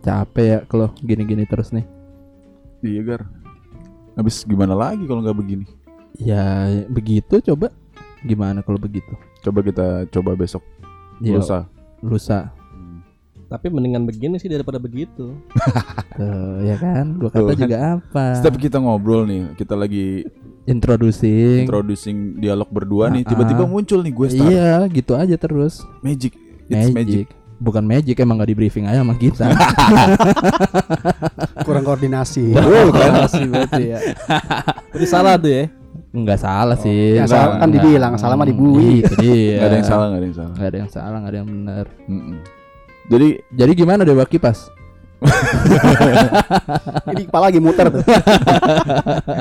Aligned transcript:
capek 0.00 0.46
ya 0.46 0.58
kalau 0.64 0.90
gini-gini 0.98 1.44
terus 1.44 1.70
nih. 1.70 1.84
Iya 2.80 3.00
gar. 3.04 3.22
Habis 4.14 4.42
gimana 4.42 4.72
lagi 4.72 5.02
kalau 5.04 5.20
nggak 5.20 5.36
begini? 5.36 5.66
Ya 6.14 6.66
begitu 6.86 7.38
coba. 7.44 7.70
Gimana 8.20 8.60
kalau 8.60 8.76
begitu? 8.76 9.14
Coba 9.40 9.62
kita 9.62 9.86
coba 10.08 10.34
besok 10.34 10.62
Ya, 11.18 11.34
lusa. 11.34 11.66
lusa. 11.98 12.50
Tapi 13.48 13.66
mendingan 13.68 14.04
begini 14.04 14.36
sih 14.36 14.46
daripada 14.46 14.76
begitu. 14.76 15.32
Tuh, 16.18 16.60
ya 16.62 16.76
kan? 16.76 17.16
Gua 17.16 17.30
kata 17.30 17.40
Tuh 17.40 17.48
kan. 17.48 17.58
juga 17.58 17.76
apa? 17.96 18.24
Setiap 18.36 18.56
kita 18.56 18.76
ngobrol 18.76 19.24
nih, 19.24 19.54
kita 19.54 19.72
lagi 19.72 20.26
Introducing. 20.68 21.64
introducing 21.64 22.16
dialog 22.36 22.68
berdua 22.68 23.08
nih, 23.08 23.24
Ah, 23.24 23.28
tiba-tiba 23.32 23.64
ah. 23.64 23.70
muncul 23.70 24.04
nih 24.04 24.12
gue 24.12 24.28
star 24.28 24.46
Iya, 24.46 24.72
gitu 24.92 25.12
aja 25.14 25.32
terus. 25.34 25.80
magic. 26.02 26.36
It's 26.68 26.92
magic. 26.92 26.94
Magic. 26.94 27.26
Bukan 27.58 27.82
magic 27.82 28.22
emang 28.22 28.38
gak 28.38 28.50
di 28.50 28.56
briefing 28.56 28.86
aja 28.86 29.02
sama 29.02 29.18
kita. 29.18 29.50
Kurang 31.66 31.82
koordinasi. 31.82 32.54
Oh, 32.54 32.94
kan 32.94 33.26
sih 33.26 33.44
berarti 33.50 33.84
ya. 33.94 34.00
Jadi 34.94 35.06
salah 35.10 35.34
tuh 35.34 35.50
ya. 35.50 35.64
Enggak 36.14 36.38
salah 36.38 36.76
sih. 36.78 37.18
Ya, 37.18 37.26
Enggak, 37.26 37.34
salah 37.34 37.54
kan 37.58 37.68
enggak. 37.68 37.82
dibilang, 37.82 38.12
salah 38.14 38.34
mah 38.38 38.46
dibui. 38.46 39.02
Itu 39.02 39.14
dia. 39.18 39.58
Gak 39.58 39.68
ada 39.68 39.76
yang 39.76 39.88
salah, 39.90 40.06
gak 40.08 40.18
ada 40.18 40.26
yang 40.26 40.36
salah. 40.38 40.52
Enggak 40.54 40.68
ada 40.70 40.78
yang 40.78 40.90
salah, 40.90 41.16
enggak 41.18 41.32
ada 41.34 41.38
yang 41.38 41.48
benar. 41.50 41.84
Mm-mm. 42.06 42.36
Jadi 43.08 43.28
Jadi 43.52 43.72
gimana 43.74 44.02
Dewa 44.06 44.24
Kipas? 44.24 44.58
Ini 47.10 47.22
kepala 47.26 47.50
lagi 47.50 47.58
muter 47.58 47.90
tuh. 47.90 48.02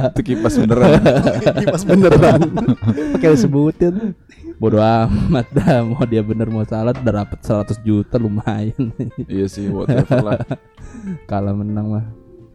itu 0.10 0.22
kipas 0.26 0.58
beneran. 0.58 0.90
Pas 1.74 1.84
beneran. 1.86 2.40
Pakai 3.14 3.38
disebutin. 3.38 4.18
Bodoh 4.58 4.82
amat 4.82 5.46
dah 5.52 5.82
mau 5.82 6.02
dia 6.04 6.20
bener 6.20 6.48
mau 6.48 6.64
salah 6.64 6.90
udah 6.92 7.14
dapet 7.22 7.40
100 7.40 7.78
juta 7.80 8.18
lumayan 8.18 8.90
iya 9.26 9.46
sih, 9.46 9.70
whatever 9.70 10.18
lah. 10.20 10.42
kalah 11.26 11.54
menang 11.54 11.88
mah 11.92 12.06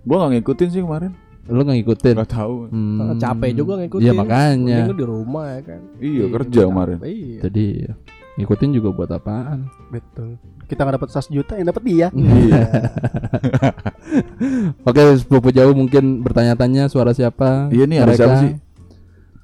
Gue 0.03 0.17
gak 0.17 0.31
ngikutin 0.33 0.69
sih 0.69 0.83
kemarin. 0.83 1.15
lu 1.45 1.59
nggak 1.61 1.79
ngikutin 1.79 2.15
Gak 2.17 2.33
tahu. 2.33 2.55
Hmm. 2.69 3.19
Capek 3.19 3.51
juga 3.53 3.75
ngikutin. 3.77 4.03
iya 4.03 4.13
makanya 4.13 4.79
Mending 4.79 4.89
lu 4.89 4.97
di 4.97 5.07
rumah 5.07 5.47
ya 5.49 5.61
kan. 5.65 5.81
Iya 5.97 6.25
kerja 6.29 6.61
kemarin. 6.65 6.99
Iya. 7.01 7.39
jadi 7.43 7.67
ngikutin 8.33 8.71
juga 8.73 8.89
buat 8.91 9.11
apaan 9.11 9.59
Betul. 9.89 10.43
Kita 10.65 10.83
nggak 10.83 10.97
dapat 10.97 11.09
100 11.13 11.29
juta, 11.31 11.53
yang 11.55 11.69
dapat 11.69 11.83
dia. 11.85 12.07
Iya. 12.11 12.63
oke 14.83 15.03
sepupu 15.19 15.49
jauh 15.51 15.71
mungkin 15.73 16.21
bertanya-tanya 16.21 16.87
suara 16.87 17.13
siapa 17.13 17.69
Iya 17.69 17.85
nih 17.85 17.99
ada 17.99 18.07
Mereka. 18.09 18.19
siapa 18.19 18.35
sih? 18.41 18.53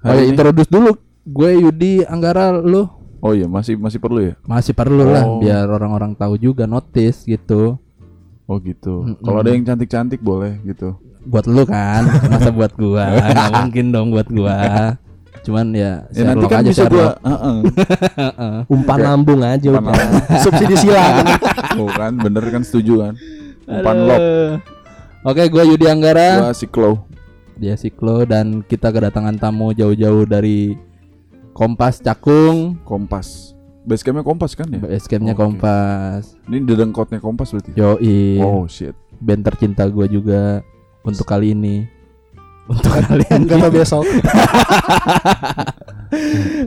oh 0.00 0.14
ya 0.14 0.24
introduce 0.24 0.66
dulu 0.68 0.90
gue 1.28 1.50
Yudi 1.58 1.92
Anggara 2.02 2.50
lu 2.54 2.88
Oh 3.18 3.34
iya 3.34 3.44
masih 3.44 3.74
masih 3.74 3.98
perlu 3.98 4.22
ya? 4.22 4.34
masih 4.42 4.72
perlu 4.72 5.02
lah 5.04 5.26
Oh. 5.26 5.38
biar 5.38 5.66
orang-orang 5.66 6.14
tahu 6.14 6.34
juga 6.36 6.64
notice 6.64 7.22
gitu 7.22 7.76
Oh 8.44 8.56
gitu. 8.58 9.04
Mm-mm. 9.04 9.20
Kalau 9.20 9.38
ada 9.38 9.52
yang 9.52 9.60
cantik-cantik 9.60 10.20
boleh 10.20 10.56
gitu. 10.64 10.96
buat 11.22 11.44
lu 11.44 11.60
kan 11.62 12.08
masa 12.32 12.48
buat 12.48 12.72
gua 12.72 13.12
nggak 13.12 13.50
mungkin 13.60 13.86
dong 13.90 14.08
buat 14.08 14.24
gua 14.26 14.96
cuman 15.38 15.70
ya, 15.70 16.08
Ya 16.10 16.22
nanti 16.24 16.44
kan 16.46 16.60
aja 16.60 16.70
bisa 16.70 16.84
gua. 16.86 17.12
Heeh. 17.20 17.56
Heeh. 18.20 18.56
Umpan 18.66 18.98
lambung 18.98 19.40
aja 19.40 19.68
udah. 19.70 19.92
Subsidi 20.44 20.74
silang. 20.74 21.24
Oh 21.76 21.88
kan 21.88 22.16
bener 22.16 22.44
kan 22.48 22.60
setuju 22.60 23.00
kan? 23.02 23.14
Umpan 23.64 23.96
lob. 24.02 24.16
Aduh. 24.16 24.50
Oke, 25.24 25.42
gue 25.44 25.62
Yudi 25.66 25.84
Anggara, 25.84 26.40
Gua 26.40 26.52
si 26.52 26.64
Klo. 26.64 27.04
dia 27.54 27.74
Siklo 27.74 28.22
dan 28.22 28.62
kita 28.62 28.88
kedatangan 28.88 29.36
tamu 29.36 29.70
jauh-jauh 29.70 30.24
dari 30.24 30.78
Kompas 31.58 31.98
Cakung, 31.98 32.78
Kompas. 32.86 33.50
Basecampnya 33.82 34.22
Kompas 34.22 34.54
kan 34.54 34.70
ya? 34.70 34.78
basecampnya 34.78 35.34
Oke. 35.34 35.42
Kompas. 35.42 36.38
Ini 36.46 36.62
dedengkotnya 36.62 37.18
Kompas 37.18 37.50
berarti. 37.50 37.74
Yoi, 37.74 38.38
Oh 38.38 38.70
shit. 38.70 38.94
band 39.18 39.42
tercinta 39.42 39.82
gue 39.90 40.06
juga 40.06 40.62
untuk 41.02 41.26
kali 41.26 41.58
ini. 41.58 41.82
Untuk 42.70 42.94
kalian 42.94 43.42
Enggak 43.42 43.58
tahu 43.64 43.72
besok. 43.74 44.04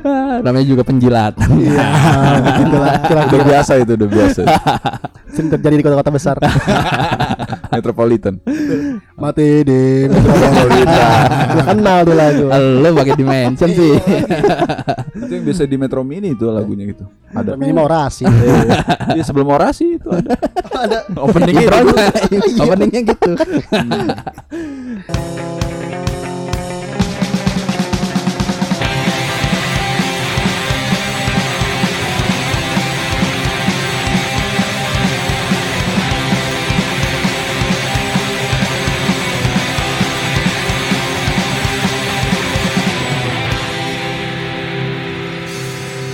Ah, 0.04 0.42
namanya 0.46 0.66
juga 0.68 0.84
penjilat. 0.84 1.40
Iya. 1.40 1.88
Itulah 2.60 3.26
Udah 3.32 3.46
biasa 3.48 3.72
itu 3.80 3.94
udah 3.96 4.10
biasa. 4.12 4.42
sering 5.38 5.50
terjadi 5.56 5.76
di 5.80 5.84
kota-kota 5.88 6.12
besar. 6.12 6.36
Metropolitan. 7.72 8.44
Mati 9.22 9.62
di 9.62 10.10
Metropolitan. 10.10 11.26
Gua 11.54 11.64
kenal 11.70 11.98
tuh 12.02 12.16
lagu. 12.18 12.46
Lo 12.82 12.88
pakai 12.98 13.14
dimension 13.14 13.70
sih. 13.70 13.94
itu 15.22 15.32
yang 15.38 15.44
biasa 15.46 15.70
di 15.70 15.78
Metro 15.78 16.02
Mini 16.02 16.34
itu 16.34 16.50
lagunya 16.50 16.90
gitu. 16.90 17.06
Ada. 17.30 17.54
Minimal 17.54 17.86
orasi. 17.86 18.26
Iya 19.14 19.22
sebelum 19.22 19.54
orasi 19.54 20.02
itu 20.02 20.10
ada. 20.10 20.34
Ada. 20.74 20.98
Opening 21.22 21.56
intronya, 21.62 22.08
openingnya 22.66 23.02
gitu. 23.14 23.32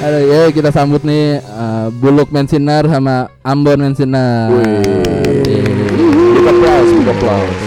Halo 0.08 0.24
ya 0.24 0.48
kita 0.56 0.72
sambut 0.72 1.04
nih 1.04 1.44
uh, 1.44 1.92
Buluk 1.92 2.32
Mensinar 2.32 2.88
sama 2.88 3.28
Ambon 3.44 3.76
Mensinar. 3.76 4.48
Wih. 4.56 4.80
Big 6.32 6.48
applause, 6.48 6.92
big 6.96 7.10
applause. 7.12 7.60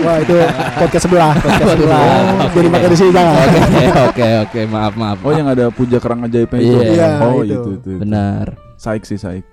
Wah 0.00 0.16
itu 0.24 0.36
podcast 0.80 1.04
sebelah, 1.04 1.36
podcast 1.36 1.68
sebelah. 1.68 2.08
Jadi 2.48 2.68
pakai 2.72 2.88
di 2.88 2.96
sini 2.96 3.10
jangan. 3.12 3.36
Oke 3.36 3.84
oke 3.92 4.28
oke 4.48 4.60
maaf 4.72 4.94
maaf. 4.96 5.18
Oh 5.20 5.36
yang 5.36 5.52
ada 5.52 5.68
puja 5.68 6.00
kerang 6.00 6.24
ajaibnya 6.24 6.64
itu. 6.64 6.96
Iya, 6.96 7.08
oh 7.20 7.44
itu. 7.44 7.76
itu 7.76 7.90
benar. 8.00 8.56
Saik 8.80 9.04
sih 9.04 9.20
saik. 9.20 9.44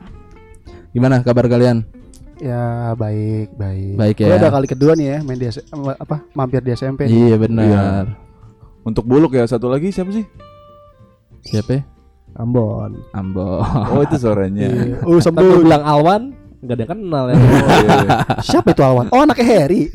Gimana 0.96 1.28
kabar 1.28 1.52
kalian? 1.52 1.84
Ya 2.40 2.96
baik, 2.96 3.52
baik. 3.60 4.00
Baik 4.00 4.16
ya. 4.16 4.40
udah 4.40 4.48
kali 4.56 4.72
kedua 4.72 4.96
nih 4.96 5.12
ya 5.12 5.18
main 5.28 5.36
di 5.36 5.52
apa 5.76 6.24
mampir 6.32 6.64
di 6.64 6.72
SMP. 6.72 7.12
Iya 7.12 7.36
benar. 7.36 8.16
Untuk 8.88 9.04
buluk 9.04 9.36
ya 9.36 9.44
satu 9.44 9.68
lagi 9.68 9.92
siapa 9.92 10.16
sih? 10.16 10.24
Siapa? 11.44 11.72
ya? 11.74 11.82
Ambon. 12.34 12.98
Ambon. 13.12 13.62
Oh 13.92 14.02
itu 14.02 14.16
suaranya. 14.18 14.66
Iya. 14.66 14.98
Oh, 15.04 15.20
sebelum 15.20 15.62
bilang 15.62 15.84
Alwan 15.84 16.24
Gak 16.64 16.80
ada 16.80 16.84
yang 16.88 16.92
kenal 16.96 17.24
ya 17.28 17.36
Oh 17.36 17.44
iya. 17.44 17.92
iya. 18.00 18.18
siapa 18.40 18.72
itu 18.72 18.80
Alwan? 18.80 19.12
Oh 19.12 19.20
anaknya 19.20 19.46
Harry. 19.46 19.92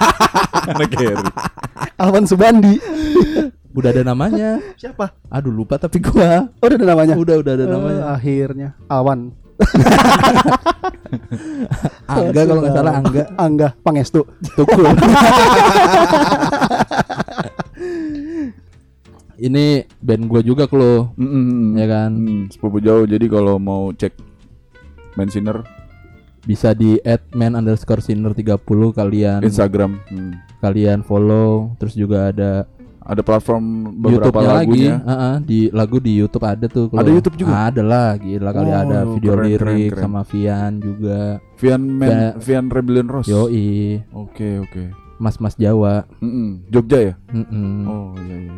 Anak 0.70 0.88
Gary. 0.88 1.26
Alwan 1.98 2.24
Subandi. 2.24 2.78
Udah 3.74 3.90
ada 3.90 4.06
namanya. 4.06 4.62
Siapa? 4.78 5.10
Aduh 5.26 5.50
lupa 5.50 5.74
tapi 5.74 5.98
gua. 5.98 6.46
Oh 6.62 6.66
udah 6.70 6.78
ada 6.78 6.86
namanya. 6.86 7.14
Udah 7.18 7.36
udah 7.36 7.52
ada 7.52 7.64
Eh, 7.66 7.68
namanya. 7.68 8.02
akhirnya 8.14 8.68
Alwan. 8.86 9.34
Angga 12.06 12.42
kalau 12.44 12.60
nggak 12.62 12.74
salah 12.74 12.92
Angga. 12.94 13.22
Angga 13.34 13.68
Pangestu. 13.82 14.22
Tukul. 14.54 14.86
Ini 19.36 19.64
band 19.96 20.24
gua 20.24 20.40
juga 20.40 20.64
klo, 20.64 21.12
Mm-mm. 21.14 21.74
ya 21.74 21.86
kan. 21.86 22.10
Hmm, 22.12 22.42
sepupu 22.48 22.78
jauh. 22.78 23.02
Jadi 23.02 23.26
kalau 23.26 23.56
mau 23.56 23.90
cek 23.90 24.14
Mansiner 25.14 25.62
Bisa 26.40 26.70
di 26.70 27.00
@man 27.32 27.54
underscore 27.54 27.98
sinner 27.98 28.30
30 28.30 28.60
kalian 28.90 29.40
Instagram. 29.40 29.96
Hmm. 30.06 30.36
kalian 30.58 31.00
follow. 31.00 31.72
Terus 31.78 31.94
juga 31.94 32.28
ada 32.28 32.68
Ada 33.00 33.20
platform 33.20 33.64
beberapa 33.98 34.32
YouTube-nya 34.32 34.48
lagi. 34.50 34.64
lagunya. 34.64 34.94
Heeh, 34.98 35.34
di 35.42 35.58
lagu 35.70 35.96
di 35.98 36.12
YouTube 36.14 36.40
ada 36.42 36.64
tuh. 36.66 36.88
Klo. 36.88 36.96
Ada 36.96 37.10
YouTube 37.10 37.36
juga? 37.36 37.52
Ada 37.68 37.82
lah, 37.82 38.08
gila 38.16 38.50
kali 38.50 38.64
Oh, 38.66 38.76
ada 38.78 38.98
video 39.06 39.30
keren, 39.30 39.44
lirik 39.46 39.60
keren, 39.60 39.76
keren. 39.88 40.02
sama 40.02 40.20
Vian 40.22 40.72
juga. 40.78 41.20
Vian 41.54 41.82
Man, 41.84 42.08
Ya. 42.08 42.28
Vian 42.34 42.66
Rebellion 42.66 43.06
Rose. 43.06 43.28
Yoi, 43.28 44.00
Oke 44.10 44.48
oke. 44.58 44.82
mas-mas 45.16 45.52
Jawa. 45.54 46.08
Mm-mm. 46.18 46.64
Jogja 46.66 46.98
ya? 47.02 47.14
Mm-mm. 47.28 47.72
Oh 47.84 48.12
iya 48.18 48.36
iya. 48.42 48.56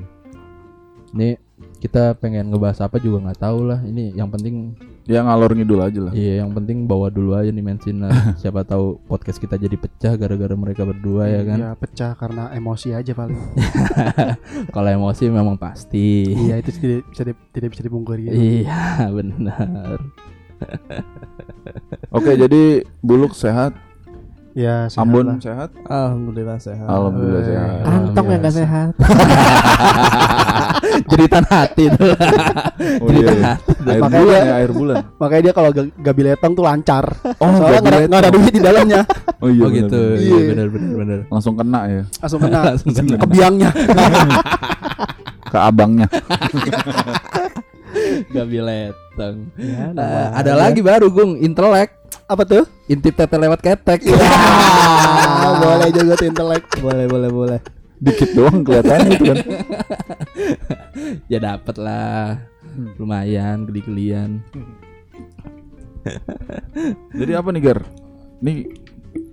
Ini 1.15 1.39
kita 1.79 2.17
pengen 2.19 2.51
ngebahas 2.51 2.83
apa 2.89 2.99
juga 2.99 3.23
nggak 3.29 3.41
tahu 3.43 3.59
lah. 3.71 3.81
Ini 3.85 4.17
yang 4.17 4.33
penting 4.33 4.75
Ya 5.07 5.23
ngalor 5.23 5.55
ngidul 5.55 5.79
aja 5.87 6.01
lah. 6.03 6.13
Iya, 6.19 6.43
yang 6.43 6.51
penting 6.51 6.91
bawa 6.91 7.15
dulu 7.15 7.39
aja 7.39 7.55
nih 7.55 7.63
Mensina. 7.63 8.11
Siapa 8.43 8.67
tahu 8.67 8.99
podcast 9.07 9.39
kita 9.39 9.55
jadi 9.55 9.79
pecah 9.79 10.19
gara-gara 10.19 10.51
mereka 10.59 10.83
berdua 10.83 11.31
ya 11.31 11.47
kan. 11.47 11.59
Ya 11.63 11.71
pecah 11.79 12.11
karena 12.19 12.51
emosi 12.51 12.91
aja 12.91 13.15
paling. 13.15 13.39
Kalau 14.75 14.91
emosi 14.91 15.31
memang 15.31 15.55
pasti. 15.63 16.27
iya 16.27 16.59
itu 16.59 16.75
tidak 16.75 17.07
bisa 17.07 17.23
di- 17.23 17.39
tidak 17.55 17.69
bisa 17.71 17.83
dipungkiri. 17.87 18.35
Iya, 18.35 19.07
benar. 19.23 19.95
Oke 22.11 22.35
jadi 22.35 22.83
buluk 22.99 23.39
sehat. 23.39 23.79
Ya, 24.57 24.89
sehat 24.89 25.05
Ambon 25.05 25.25
lah. 25.27 25.37
sehat? 25.39 25.69
Alhamdulillah 25.85 26.57
sehat. 26.57 26.89
Alhamdulillah 26.89 27.39
Eh, 27.39 27.47
sehat. 27.47 27.77
Kantong 27.85 28.27
yang 28.27 28.41
gak 28.41 28.57
sehat. 28.57 28.91
Jeritan 31.07 31.45
hati 31.45 31.85
tuh. 31.93 32.09
Oh 32.99 33.09
iya. 33.11 33.29
iya. 33.29 33.53
Air 33.87 34.01
Makanya 34.01 34.17
bulan 34.17 34.33
dia- 34.33 34.41
ya, 34.43 34.55
air 34.57 34.73
bulan. 34.73 34.97
Makanya 35.15 35.43
dia 35.43 35.53
kalau 35.53 35.71
ga- 35.71 35.93
gabi 35.95 36.23
letong 36.25 36.53
tuh 36.55 36.65
lancar. 36.65 37.05
Oh, 37.37 37.53
Soalnya 37.53 37.81
gabi 37.83 38.03
nggak 38.07 38.17
ada- 38.19 38.33
duit 38.33 38.49
di 38.51 38.63
dalamnya. 38.63 39.01
Oh 39.37 39.53
iya. 39.53 39.63
oh 39.63 39.71
gitu. 39.71 39.93
benar. 39.93 40.17
Iya 40.17 40.33
Iya. 40.35 40.49
benar 40.49 40.67
benar 40.67 40.93
benar. 40.97 41.19
Langsung 41.29 41.55
kena 41.55 41.81
ya 41.85 42.03
Langsung 42.17 42.41
kena 42.41 42.59
Langsung 42.73 42.91
kena. 42.91 43.17
ke 43.21 43.27
biangnya. 43.29 43.71
ke 45.47 45.59
abangnya. 45.61 46.09
Gak 48.27 48.47
bileteng. 48.47 49.37
Ya, 49.55 49.93
nama 49.93 50.21
ada 50.33 50.53
lagi 50.55 50.81
baru 50.81 51.07
Gung, 51.09 51.37
intelek. 51.37 51.93
Apa 52.27 52.43
tuh? 52.43 52.65
Intip 52.91 53.15
tete 53.15 53.37
lewat 53.39 53.63
ketek. 53.63 54.03
Ah, 54.11 55.55
boleh 55.63 55.91
juga 55.95 56.13
tuh 56.19 56.27
intelek. 56.27 56.65
Boleh 56.83 57.07
boleh 57.07 57.31
boleh. 57.31 57.61
Dikit 57.97 58.35
doang 58.35 58.61
kelihatannya 58.61 59.11
itu 59.15 59.25
kan. 59.25 59.39
ya 61.33 61.39
dapet 61.39 61.77
lah. 61.79 62.43
Lumayan 62.99 63.65
geli-gelian. 63.65 64.43
Jadi 67.15 67.33
apa 67.33 67.49
nih 67.55 67.63
Gar? 67.63 67.81
Nih 68.43 68.69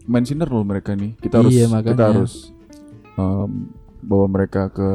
main 0.05 0.23
sinner 0.23 0.47
loh 0.47 0.63
mereka 0.63 0.93
nih. 0.95 1.17
Kita 1.17 1.41
harus 1.43 1.51
Iya, 1.51 1.65
makanya. 1.67 1.91
kita 1.91 2.03
harus 2.13 2.33
em, 3.19 3.51
bawa 3.99 4.25
mereka 4.31 4.69
ke 4.71 4.89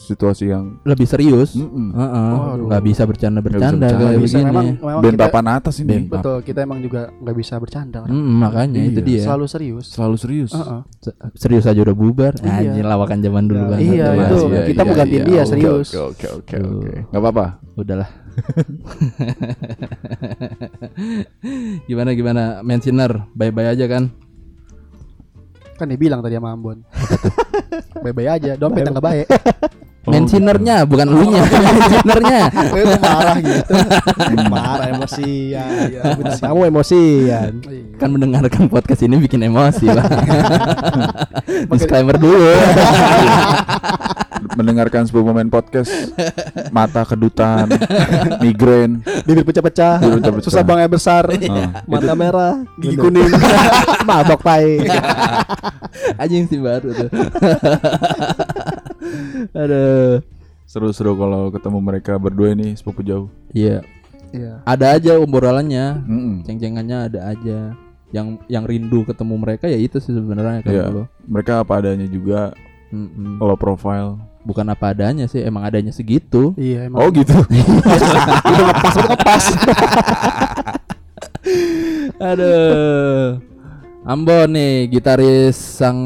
situasi 0.00 0.48
yang 0.48 0.80
Lebih 0.82 1.04
serius. 1.04 1.52
Mm-mm. 1.52 1.92
Heeh. 1.92 2.32
Waduh. 2.32 2.64
Nggak 2.66 2.82
bisa 2.82 3.02
bercanda-bercanda 3.04 3.68
Nggak 3.76 3.84
bisa 3.84 3.92
kayak 3.92 4.00
bercanda. 4.00 4.20
Bisa 4.20 4.34
begini. 4.34 4.48
memang 4.48 4.66
memang 4.76 4.98
band 4.98 5.12
kita 5.12 5.22
papan 5.26 5.44
atas 5.50 5.74
ini. 5.76 5.86
Band 5.86 6.04
betul 6.10 6.36
kita 6.40 6.58
emang 6.60 6.78
juga 6.80 7.00
nggak 7.14 7.34
bisa 7.36 7.54
bercanda. 7.56 7.98
kan. 8.00 8.08
Mm, 8.08 8.32
makanya 8.34 8.80
itu 8.82 8.96
Iya. 8.96 9.06
dia. 9.06 9.20
Selalu 9.22 9.44
serius. 9.46 9.84
Selalu 9.88 10.16
serius. 10.16 10.50
Heeh. 10.50 10.80
Se- 10.98 11.16
Serius 11.36 11.64
aja 11.64 11.78
udah 11.78 11.92
bubar. 11.92 12.32
Iya. 12.36 12.72
Anjir 12.72 12.82
lawakan 12.82 13.18
zaman 13.20 13.42
dulu 13.44 13.58
Iya, 13.58 13.68
banget. 13.68 13.86
iya, 13.86 14.04
tuh, 14.04 14.16
itu. 14.16 14.36
Mas. 14.48 14.66
Kita 14.66 14.80
mau 14.82 14.94
gantiin 14.94 15.22
dia, 15.22 15.42
serius. 15.44 15.88
Oke 15.90 16.00
oke 16.00 16.26
oke 16.26 16.54
oke. 16.58 16.90
Enggak 17.06 17.20
apa-apa. 17.20 17.44
Udahlah. 17.76 18.08
gimana 21.84 22.10
gimana 22.12 22.42
Mentioner 22.62 23.26
bye-bye 23.32 23.68
aja 23.68 23.84
kan? 23.86 24.08
Kan 25.74 25.86
dia 25.86 25.96
bilang 25.96 26.18
tadi 26.20 26.34
sama 26.34 26.50
Ambon. 26.50 26.82
Bye-bye 28.00 28.28
aja, 28.30 28.50
dompet 28.54 28.82
yang 28.82 28.92
nggak 28.92 29.02
baik. 29.02 29.26
Oh, 30.00 30.16
Mentionernya 30.16 30.88
bukan 30.88 31.12
lu 31.12 31.28
nya, 31.28 31.44
mentionernya. 31.44 32.40
Itu 32.72 32.96
marah 33.04 33.36
gitu. 33.36 33.72
marah 34.48 34.86
emosi 34.88 35.30
ya. 35.52 35.64
ya. 35.92 36.02
Kamu 36.40 36.72
emosian. 36.72 37.60
Kan 38.00 38.08
mendengarkan 38.08 38.72
podcast 38.72 39.04
ini 39.04 39.20
bikin 39.20 39.44
emosi, 39.44 39.92
Bang. 39.92 40.08
Disclaimer 41.76 42.16
dulu. 42.16 42.48
Mendengarkan 44.56 45.04
sebuah 45.04 45.24
momen 45.30 45.52
podcast 45.52 45.92
mata 46.72 47.04
kedutan, 47.04 47.68
migrain, 48.40 49.04
Bibir 49.28 49.44
pecah-pecah, 49.44 50.00
susah 50.40 50.64
bangnya 50.64 50.88
besar, 50.88 51.28
Ah, 51.28 51.84
Mata 51.84 52.16
merah. 52.16 52.64
gigi 52.80 52.96
kuning, 52.96 53.28
mabok 54.02 54.40
pai. 54.40 54.80
Anjing 56.16 56.48
sih 56.48 56.56
baru 56.56 56.88
tuh. 56.88 57.08
Aduh. 59.52 60.20
seru-seru 60.64 61.18
kalau 61.18 61.50
ketemu 61.50 61.78
mereka 61.82 62.14
berdua 62.14 62.54
ini 62.54 62.78
sepupu 62.78 63.02
jauh. 63.02 63.26
Iya, 63.50 63.82
Iya. 64.30 64.62
ada 64.62 64.86
aja 64.94 65.18
obrolannya. 65.18 65.98
Mm-mm. 66.06 66.46
Ceng-cengannya 66.46 67.10
ada 67.10 67.20
aja. 67.26 67.74
Yang 68.10 68.38
yang 68.46 68.62
rindu 68.66 69.02
ketemu 69.02 69.34
mereka 69.34 69.66
ya 69.66 69.74
itu 69.74 69.98
sih 69.98 70.14
sebenarnya 70.14 70.62
kalau 70.62 70.74
Iya. 70.78 70.84
lu. 70.90 71.02
Mereka 71.26 71.66
apa 71.66 71.82
adanya 71.82 72.06
juga, 72.06 72.54
Mm-mm. 72.94 73.42
low 73.42 73.58
profile. 73.58 74.22
Bukan 74.40 74.62
apa 74.66 74.94
adanya 74.94 75.26
sih, 75.26 75.42
emang 75.42 75.66
adanya 75.66 75.90
segitu. 75.90 76.54
Iya 76.54 76.86
emang. 76.86 77.02
Oh 77.02 77.10
gitu. 77.10 77.34
Itu 77.50 78.62
ngepas, 78.62 78.94
itu 78.94 79.06
ngepas. 79.10 79.44
Aduh. 82.20 83.42
Ambon 84.00 84.48
nih 84.50 84.88
gitaris 84.88 85.56
sang 85.56 85.98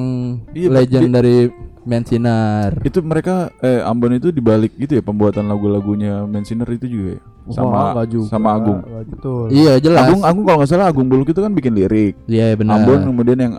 Iya, 0.50 0.69
legend 0.69 1.06
di- 1.06 1.14
dari 1.14 1.37
Mensinar. 1.85 2.81
itu 2.81 2.99
mereka 3.00 3.52
eh 3.61 3.79
Ambon 3.81 4.14
itu 4.14 4.29
dibalik 4.29 4.75
gitu 4.75 4.96
ya 4.96 5.02
pembuatan 5.02 5.46
lagu-lagunya 5.46 6.25
Mensinger 6.25 6.67
itu 6.73 6.87
juga 6.88 7.11
ya. 7.12 7.23
Sama 7.46 7.93
nggak 7.93 8.06
juga. 8.08 8.26
sama 8.26 8.49
Agung. 8.52 8.81
Betul. 9.06 9.52
Iya 9.52 9.76
jelas. 9.79 10.08
Agung 10.08 10.23
Agung 10.23 10.44
kalau 10.44 10.58
nggak 10.58 10.70
salah 10.70 10.88
Agung 10.88 11.06
Buluk 11.06 11.29
itu 11.29 11.38
kan 11.38 11.52
bikin 11.52 11.73
lirik. 11.73 12.17
Iya 12.25 12.56
benar. 12.56 12.81
Ambon 12.81 13.05
kemudian 13.05 13.38
yang 13.38 13.55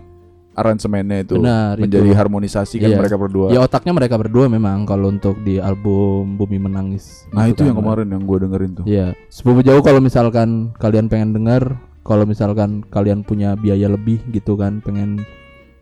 aransemennya 0.51 1.17
itu 1.21 1.35
Benar, 1.35 1.75
menjadi 1.75 2.09
itu. 2.09 2.15
harmonisasi 2.15 2.75
kan 2.79 2.87
Iya. 2.87 2.97
mereka 2.97 3.15
berdua. 3.15 3.51
Ya 3.51 3.59
otaknya 3.59 3.91
mereka 3.91 4.15
berdua 4.15 4.47
memang 4.47 4.83
kalau 4.83 5.07
untuk 5.09 5.35
di 5.39 5.59
album 5.59 6.35
Bumi 6.35 6.57
Menangis. 6.57 7.27
nah 7.29 7.43
gitu 7.45 7.61
itu 7.61 7.61
yang 7.67 7.75
kan. 7.75 7.83
kemarin 7.83 8.07
yang 8.09 8.23
gue 8.23 8.37
dengerin 8.41 8.71
tuh. 8.73 8.85
Iya. 8.85 9.07
Sepupu 9.27 9.61
jauh 9.61 9.79
kalau 9.79 9.99
misalkan 9.99 10.71
kalian 10.75 11.05
pengen 11.05 11.35
denger, 11.35 11.75
kalau 12.05 12.23
misalkan 12.23 12.85
kalian 12.85 13.19
punya 13.21 13.57
biaya 13.57 13.89
lebih 13.89 14.21
gitu 14.29 14.53
kan, 14.53 14.77
pengen 14.79 15.25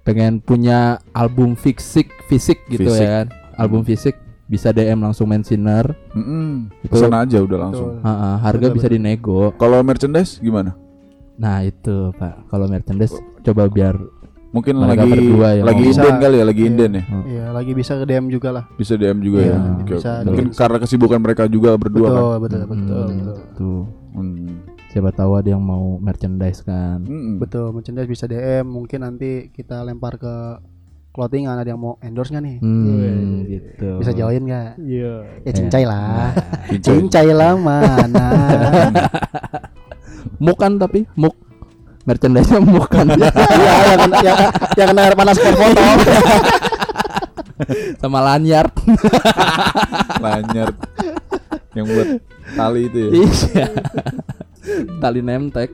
pengen 0.01 0.39
punya 0.39 0.79
album 1.11 1.53
fisik 1.53 2.07
fisik 2.25 2.63
gitu 2.67 2.87
Fisik. 2.87 3.03
ya 3.03 3.09
kan. 3.21 3.27
Album 3.53 3.83
fisik 3.83 4.15
bisa 4.45 4.71
DM 4.71 4.99
langsung 4.99 5.27
Mensinar. 5.27 5.93
Mm-mm. 6.11 6.71
Itu- 6.81 6.95
Pesan 6.95 7.11
aja 7.11 7.37
udah 7.37 7.59
langsung. 7.61 7.89
Betul. 7.93 8.05
Ha-ha, 8.05 8.29
harga 8.39 8.65
Betul, 8.65 8.75
bisa 8.75 8.87
dinego. 8.87 9.39
Kalau 9.53 9.79
merchandise 9.81 10.39
gimana? 10.39 10.73
Nah 11.33 11.61
itu 11.61 12.13
pak, 12.13 12.47
kalau 12.47 12.65
merchandise 12.65 13.13
coba 13.41 13.67
biar 13.67 13.97
Mungkin 14.53 14.77
Mereka 14.77 15.01
lagi 15.01 15.11
berdua 15.17 15.47
yang 15.51 15.65
lagi 15.65 15.81
ngomong. 15.81 15.97
inden 15.97 16.15
kali 16.21 16.35
ya, 16.37 16.45
lagi 16.45 16.61
Iya. 16.61 16.69
inden 16.69 16.91
ya. 16.93 17.03
Iya, 17.25 17.45
lagi 17.49 17.71
bisa 17.73 17.91
ke 17.97 18.05
DM 18.05 18.25
juga 18.29 18.49
lah. 18.53 18.63
Bisa 18.77 18.93
DM 18.93 19.17
juga 19.19 19.39
Iya, 19.41 19.49
ya. 19.49 19.57
Oke, 19.81 19.93
bisa. 19.97 20.11
Mungkin 20.21 20.45
karena 20.53 20.77
kesibukan 20.77 21.17
mereka 21.17 21.43
juga 21.49 21.73
berdua 21.73 22.05
betul, 22.05 22.13
kan. 22.13 22.37
betul, 22.37 22.61
betul, 22.61 23.01
Hmm, 23.01 23.17
betul. 23.17 23.37
tuh 23.57 23.81
Hmm. 24.13 24.53
Siapa 24.93 25.09
tahu 25.09 25.41
ada 25.41 25.49
yang 25.49 25.65
mau 25.65 25.97
merchandise 25.97 26.61
kan. 26.61 27.01
Mm-mm. 27.01 27.41
Betul, 27.41 27.73
merchandise 27.73 28.05
bisa 28.05 28.29
DM, 28.29 28.69
mungkin 28.69 29.01
nanti 29.01 29.49
kita 29.49 29.81
lempar 29.81 30.21
ke 30.21 30.61
clothingan 31.09 31.57
ada 31.57 31.65
yang 31.65 31.81
mau 31.81 31.97
endorse 32.05 32.29
nggak 32.29 32.45
nih? 32.45 32.57
Hmm, 32.61 33.49
gitu. 33.49 33.89
Bisa 33.97 34.13
join 34.13 34.45
nggak? 34.45 34.77
Iya. 34.77 35.13
Ya 35.49 35.51
cincai 35.57 35.83
lah. 35.89 36.37
Cincai. 36.69 36.85
cincai 36.85 37.29
lah 37.33 37.57
mana? 37.57 38.29
Muk 40.43 40.57
kan 40.61 40.77
tapi 40.77 41.09
muk 41.17 41.33
merchandise-nya 42.03 42.59
muk 42.59 42.91
kan 42.91 43.07
Iya, 43.15 43.31
yang 43.89 43.99
kena, 44.05 44.17
yang, 44.21 44.37
yang 44.75 44.87
kena 44.91 45.01
air 45.07 45.15
panas 45.15 45.39
spot 45.39 45.55
foto. 45.55 45.83
sama 48.01 48.19
lanyard. 48.21 48.73
Lanyard 50.19 50.75
yang 51.73 51.85
buat 51.89 52.07
tali 52.53 52.81
itu 52.89 52.97
ya. 52.97 53.09
Iya. 53.13 53.65
Tali 55.03 55.19
nemtek. 55.19 55.67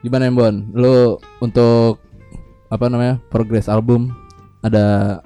Gimana 0.00 0.32
Bon? 0.32 0.64
Lu 0.72 1.20
untuk 1.44 2.00
apa 2.72 2.88
namanya? 2.88 3.20
Progress 3.28 3.68
album 3.68 4.16
ada 4.64 5.20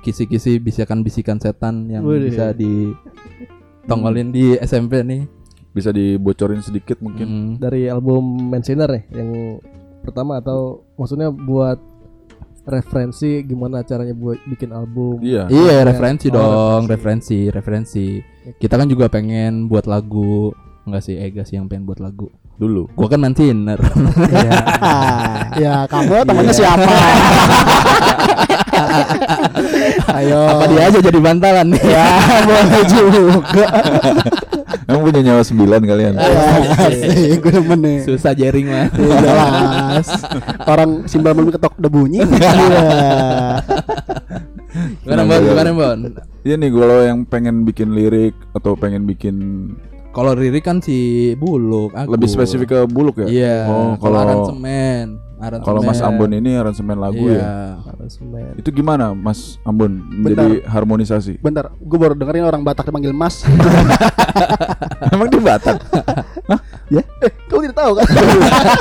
kisi-kisi 0.00 0.56
bisikan-bisikan 0.64 1.36
setan 1.36 1.92
yang 1.92 2.08
Wih. 2.08 2.32
bisa 2.32 2.56
ditongolin 2.56 4.32
di 4.32 4.56
SMP 4.64 5.04
nih. 5.04 5.28
Bisa 5.76 5.92
dibocorin 5.92 6.64
sedikit 6.64 7.04
mungkin. 7.04 7.26
Hmm. 7.28 7.48
Dari 7.60 7.84
album 7.92 8.48
Mentioner 8.48 8.88
nih 8.96 9.04
yang 9.12 9.60
pertama 10.00 10.40
atau 10.40 10.88
maksudnya 10.96 11.28
buat 11.28 11.76
referensi 12.68 13.40
gimana 13.42 13.80
caranya 13.82 14.12
buat 14.12 14.36
bikin 14.44 14.70
album. 14.70 15.24
Iya. 15.24 15.48
Iya 15.48 15.72
Ya. 15.80 15.86
referensi 15.88 16.28
Oh, 16.28 16.36
dong, 16.36 16.84
referensi. 16.84 17.48
referensi, 17.48 18.06
referensi. 18.12 18.54
Kita 18.60 18.76
kan 18.76 18.88
juga 18.88 19.08
pengen 19.08 19.66
buat 19.66 19.88
lagu, 19.88 20.52
enggak 20.84 21.02
sih 21.04 21.16
Ega 21.16 21.42
sih 21.48 21.56
yang 21.56 21.66
pengen 21.66 21.88
buat 21.88 21.98
lagu. 21.98 22.28
Dulu. 22.58 22.90
Gua 22.90 23.06
kan 23.06 23.22
maintiner. 23.22 23.78
Iya. 23.78 24.50
ya, 25.62 25.74
kamu 25.86 26.26
temannya 26.26 26.50
Iya. 26.50 26.58
siapa? 26.58 26.90
Ayo. 30.18 30.40
Apa 30.58 30.64
dia 30.66 30.82
aja 30.90 30.98
jadi 30.98 31.18
bantalan 31.18 31.66
nih? 31.70 31.82
Ya, 31.94 32.06
boleh 32.44 32.82
juga. 32.84 33.66
Emang 34.88 35.02
punya 35.06 35.20
nyawa 35.22 35.42
sembilan 35.46 35.80
kalian. 35.86 36.14
Asik, 36.18 37.38
gue 37.40 37.52
demen 37.54 37.78
nih. 37.80 37.98
Susah 38.04 38.32
jaring 38.34 38.66
mah. 38.66 38.86
Iya, 38.92 39.16
Jelas. 39.22 40.08
Orang 40.66 40.90
simbol 41.06 41.32
belum 41.38 41.54
ketok 41.54 41.78
udah 41.78 41.90
bunyi. 41.90 42.20
Iya. 42.26 42.82
Gimana 45.04 45.22
Bon? 45.24 45.40
Gimana 45.42 45.70
Bon? 45.72 45.98
Iya 46.42 46.54
nih 46.56 46.70
kalau 46.70 46.98
yang 47.02 47.18
pengen 47.24 47.62
bikin 47.62 47.92
lirik 47.92 48.34
atau 48.52 48.74
pengen 48.74 49.04
bikin 49.04 49.36
Kalau 50.18 50.34
Riri 50.34 50.58
kan 50.58 50.82
si 50.82 51.30
Buluk, 51.38 51.94
aku. 51.94 52.10
lebih 52.10 52.26
spesifik 52.26 52.74
ke 52.74 52.78
buluk 52.90 53.22
ya. 53.22 53.28
Iya. 53.30 53.56
Oh, 53.70 53.94
kalau 54.02 54.18
aransemen, 54.18 55.14
aransemen. 55.38 55.62
kalau 55.62 55.80
Mas 55.86 56.02
Ambon 56.02 56.34
ini 56.34 56.58
aransemen 56.58 56.98
lagu 56.98 57.30
iya. 57.30 57.38
ya. 57.38 57.54
aransemen. 57.86 58.58
Itu 58.58 58.74
gimana 58.74 59.14
Mas 59.14 59.62
Ambon 59.62 59.94
menjadi 60.10 60.66
harmonisasi? 60.66 61.38
Bentar, 61.38 61.70
gue 61.70 61.98
baru 62.02 62.18
dengerin 62.18 62.50
orang 62.50 62.66
Batak 62.66 62.90
dipanggil 62.90 63.14
Mas. 63.14 63.46
Emang 65.14 65.30
di 65.30 65.38
Batak? 65.38 65.86
ya? 66.98 67.02
Eh, 67.22 67.30
kau 67.46 67.62
tidak 67.62 67.78
tahu 67.78 67.92
kan? 68.02 68.06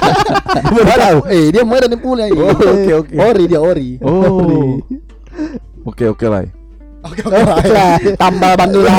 Baru 0.73 0.89
tahu. 0.89 1.19
Eh, 1.29 1.53
dia 1.53 1.61
Medan 1.61 1.93
yang 1.93 2.01
punya. 2.01 2.25
Oh, 2.33 2.49
oke, 2.49 2.91
oke. 3.05 3.13
Ori 3.13 3.43
dia 3.45 3.61
ori. 3.61 4.01
Oh. 4.01 4.81
Oke 5.85 6.09
oke 6.09 6.25
lah. 6.25 6.49
Oke, 7.05 7.21
oke. 7.21 7.69
Rai. 7.69 8.17
Tambal 8.17 8.57
bandula. 8.57 8.89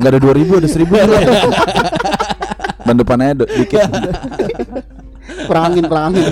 Enggak 0.00 0.16
ada 0.16 0.20
2000 0.32 0.60
ada 0.64 0.68
1000 0.72 1.12
lah. 1.12 1.22
Ban 2.88 2.96
depannya 2.96 3.36
ada 3.36 3.44
dikit. 3.44 3.84
Perangin, 5.44 5.84
perangin. 5.84 6.24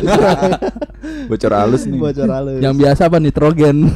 Bocor 1.29 1.53
halus 1.53 1.85
nih. 1.85 2.01
Bocor 2.01 2.33
halus. 2.33 2.65
Yang 2.65 2.75
biasa 2.81 3.13
apa 3.13 3.21
nitrogen. 3.21 3.77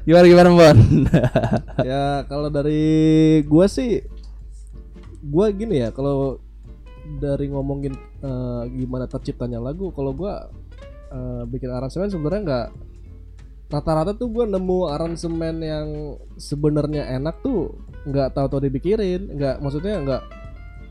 gimana 0.00 0.24
gimana 0.26 0.48
Bon? 0.54 0.78
ya 1.84 2.24
kalau 2.24 2.48
dari 2.48 3.40
gua 3.44 3.68
sih 3.68 4.00
gua 5.20 5.52
gini 5.52 5.84
ya 5.84 5.92
kalau 5.92 6.40
dari 7.20 7.52
ngomongin 7.52 7.92
eh, 8.22 8.62
gimana 8.74 9.04
terciptanya 9.06 9.60
lagu 9.60 9.92
kalau 9.92 10.16
gua 10.16 10.48
eh, 11.12 11.42
bikin 11.46 11.68
aransemen 11.70 12.08
sebenarnya 12.08 12.42
nggak 12.42 12.66
rata-rata 13.70 14.12
tuh 14.12 14.28
gua 14.28 14.44
nemu 14.44 14.78
aransemen 14.88 15.56
yang 15.58 15.86
sebenarnya 16.34 17.06
enak 17.12 17.38
tuh 17.40 17.70
nggak 18.02 18.34
tahu-tahu 18.34 18.60
dipikirin 18.62 19.30
nggak 19.32 19.58
maksudnya 19.58 19.94
nggak 20.00 20.22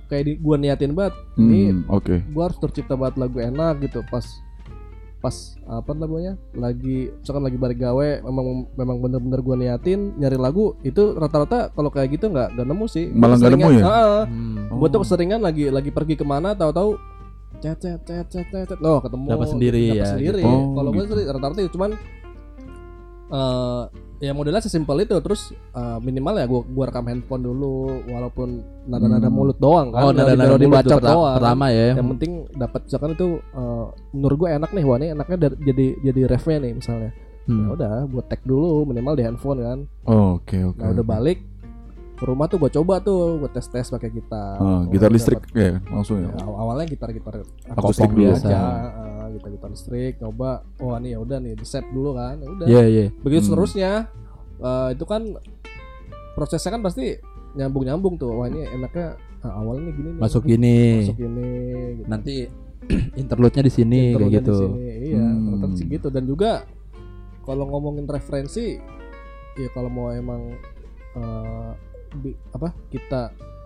kayak 0.07 0.23
di, 0.23 0.33
gua 0.37 0.55
niatin 0.55 0.93
banget 0.93 1.13
ini 1.35 1.69
Hmm, 1.69 1.83
oke. 1.87 2.15
gua 2.31 2.47
harus 2.47 2.57
tercipta 2.57 2.95
banget 2.95 3.19
lagu 3.19 3.37
enak 3.37 3.83
gitu 3.83 3.99
pas 4.07 4.23
pas 5.19 5.35
apa 5.67 5.91
namanya 5.91 6.39
lagi 6.55 7.11
misalkan 7.13 7.43
lagi 7.43 7.59
balik 7.59 7.77
gawe 7.77 8.23
memang 8.23 8.45
memang 8.73 8.97
bener-bener 8.97 9.39
gua 9.41 9.55
niatin 9.55 10.15
nyari 10.15 10.39
lagu 10.39 10.79
itu 10.81 11.11
rata-rata 11.13 11.69
kalau 11.69 11.91
kayak 11.91 12.15
gitu 12.15 12.31
nggak 12.31 12.55
nggak 12.55 12.63
nemu 12.65 12.85
sih 12.87 13.11
Malah 13.11 13.35
nggak 13.35 13.51
nemu 13.53 13.69
ya? 13.69 13.83
Heeh. 13.83 14.21
Hmm. 14.25 14.55
gua 14.71 14.87
tuh 14.87 15.03
keseringan 15.03 15.43
lagi 15.43 15.67
lagi 15.67 15.91
pergi 15.91 16.15
ke 16.15 16.23
mana 16.23 16.55
tahu-tahu 16.55 16.95
cet 17.59 17.83
cet 17.83 17.99
cet 18.01 18.27
cet 18.31 18.47
cet 18.47 18.67
cet. 18.69 18.79
oh 18.79 19.03
ketemu 19.03 19.25
Dapat 19.27 19.47
sendiri 19.51 19.83
Dapat 19.91 19.99
ya, 19.99 20.05
sendiri 20.07 20.39
gitu. 20.39 20.47
Oh, 20.47 20.63
kalau 20.73 20.89
gua 20.89 21.03
gitu. 21.03 21.13
sih 21.13 21.25
rata-rata 21.27 21.59
itu 21.59 21.71
cuman 21.75 21.91
eh 23.29 23.83
ya 24.19 24.31
modelnya 24.31 24.59
sesimpel 24.59 24.99
itu 24.99 25.15
terus 25.19 25.41
eh, 25.53 25.97
minimal 25.99 26.35
ya 26.35 26.45
gua 26.45 26.61
gua 26.65 26.85
rekam 26.87 27.05
handphone 27.05 27.39
dulu 27.41 27.73
walaupun 28.05 28.59
nada-nada 28.83 29.25
Hmm. 29.25 29.37
mulut 29.37 29.57
doang 29.57 29.89
kan 29.89 30.01
Oh, 30.01 30.11
nada 30.11 30.33
nada 30.33 30.49
melodi 30.49 30.65
mulut 30.65 30.81
perta- 30.83 30.99
doang 31.07 31.35
pertama 31.35 31.65
ya. 31.69 31.93
yang 31.93 32.09
penting 32.11 32.31
dapat 32.51 32.81
misalkan 32.83 33.11
itu 33.13 33.27
eh, 33.39 33.85
menurut 34.11 34.37
gue 34.37 34.49
enak 34.51 34.69
nih 34.69 34.83
wah 34.83 34.97
ini 34.97 35.07
enaknya 35.09 35.37
dari- 35.39 35.59
jadi 35.63 35.85
jadi 36.03 36.21
refnya 36.27 36.57
nih 36.59 36.73
misalnya 36.75 37.11
Hmm. 37.45 37.59
ya 37.59 37.69
udah 37.71 37.91
buat 38.05 38.25
tag 38.27 38.41
dulu 38.43 38.83
minimal 38.83 39.13
di 39.13 39.23
handphone 39.23 39.59
kan 39.59 39.79
Oh, 40.03 40.35
Oke 40.35 40.57
oke. 40.59 40.77
nah 40.77 40.89
udah 40.89 40.99
oke. 40.99 41.09
balik 41.09 41.39
ke 42.19 42.25
rumah 42.25 42.45
tuh 42.45 42.57
gue 42.57 42.67
coba 42.69 42.99
tuh 42.99 43.39
gue 43.39 43.49
tes 43.49 43.63
tes 43.63 43.87
pakai 43.87 44.11
gitar 44.11 44.55
Ah, 44.55 44.83
gitar 44.85 45.07
listrik 45.07 45.39
dapet- 45.39 45.55
ya 45.55 45.71
langsung 45.87 46.19
ya. 46.19 46.27
ya, 46.27 46.43
aw- 46.43 46.57
awalnya 46.59 46.85
gitar 46.85 47.09
gitar 47.09 47.39
Akustik 47.69 48.11
biasa. 48.11 48.43
aja 48.43 48.59
eh, 48.91 49.25
gitar 49.33 49.49
gitar 49.49 49.69
listrik 49.69 50.13
coba 50.17 50.49
oh 50.77 50.93
ini 50.95 51.09
ya 51.09 51.19
udah 51.19 51.37
nih 51.37 51.53
di 51.53 51.63
set 51.63 51.87
dulu 51.87 52.13
kan 52.13 52.35
ya 52.35 52.47
udah 52.49 52.65
Iya 52.67 52.83
iya. 52.85 53.05
begitu 53.17 53.39
Hmm. 53.41 53.47
seterusnya 53.49 53.91
eh, 54.59 54.87
itu 54.91 55.05
kan 55.05 55.21
prosesnya 56.33 56.71
kan 56.71 56.81
pasti 56.81 57.15
nyambung 57.51 57.83
nyambung 57.83 58.13
tuh 58.15 58.31
wah 58.33 58.45
ini 58.45 58.67
enaknya 58.69 59.15
ah, 59.39 59.53
awalnya 59.57 59.89
gini 59.89 60.09
nih 60.11 60.19
Masuk 60.19 60.43
gini. 60.43 60.77
masuk 61.01 61.17
ini 61.17 61.49
gitu. 61.95 62.07
Nanti 62.07 62.35
interlude-nya 63.21 63.63
di 63.63 63.71
sini 63.71 64.01
kayak 64.13 64.31
gitu. 64.37 64.51
di 64.51 64.63
sini, 64.67 64.87
Iya, 65.09 65.23
Hmm. 65.25 65.71
sih 65.73 65.87
gitu 65.87 66.07
dan 66.07 66.23
juga 66.23 66.67
kalau 67.41 67.63
ngomongin 67.65 68.03
referensi 68.05 68.75
ya 69.55 69.67
kalau 69.71 69.87
mau 69.87 70.11
emang 70.11 70.51
bi- 71.09 71.88
apa 72.53 72.69
kita 72.89 73.21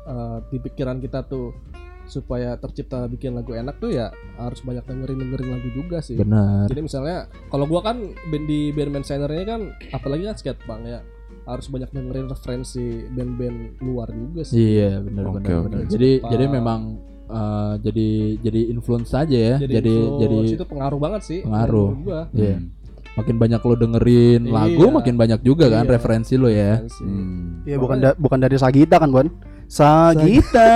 eh, 0.07 0.37
di 0.51 0.57
pikiran 0.59 0.99
kita 0.99 1.23
tuh 1.25 1.55
supaya 2.03 2.59
tercipta 2.59 3.07
bikin 3.07 3.31
lagu 3.31 3.55
enak 3.55 3.79
tuh 3.79 3.95
ya 3.95 4.11
harus 4.35 4.59
banyak 4.59 4.83
dengerin 4.83 5.23
dengerin 5.23 5.49
lagu 5.55 5.69
juga 5.71 6.03
sih. 6.03 6.19
Benar. 6.19 6.67
Jadi 6.67 6.81
misalnya 6.83 7.31
kalau 7.47 7.63
gua 7.63 7.79
kan 7.79 8.11
band 8.27 8.45
di 8.45 8.75
band 8.75 8.91
band 8.91 9.05
signernya 9.07 9.43
kan 9.47 9.61
apalagi 9.95 10.27
kan 10.27 10.35
skatepunk 10.35 10.83
ya 10.83 10.99
harus 11.43 11.67
banyak 11.67 11.91
dengerin 11.91 12.27
referensi 12.31 13.03
band-band 13.11 13.83
luar 13.83 14.07
juga 14.11 14.41
sih. 14.47 14.79
Iya 14.79 15.03
benar 15.03 15.23
Oke, 15.27 15.35
benar 15.43 15.57
benar. 15.67 15.81
Jadi 15.91 16.11
jadi 16.23 16.45
memang 16.47 16.81
eh, 17.27 17.73
jadi 17.83 18.09
jadi 18.39 18.61
influence 18.71 19.11
saja 19.11 19.37
ya. 19.37 19.55
Jadi 19.59 19.73
jadi, 19.79 19.95
influence, 19.95 20.55
itu 20.55 20.65
pengaruh 20.67 20.99
banget 20.99 21.21
sih. 21.23 21.39
Pengaruh. 21.43 21.87
iya. 22.35 22.57
Hmm. 22.59 22.82
Makin 23.13 23.35
banyak 23.37 23.61
lo 23.61 23.75
dengerin 23.75 24.41
Iya. 24.43 24.53
lagu 24.53 24.85
makin 24.89 25.15
banyak 25.15 25.39
juga 25.41 25.69
kan 25.69 25.85
Iya. 25.85 25.91
referensi 25.91 26.33
lo 26.33 26.47
ya. 26.47 26.81
Referensi. 26.81 27.03
Hmm. 27.03 27.61
Iya, 27.63 27.77
bukan 27.77 27.97
da- 27.99 28.17
bukan 28.17 28.39
dari 28.39 28.57
Sagita 28.57 28.97
kan, 28.97 29.09
Bon? 29.09 29.27
Sagita. 29.67 30.69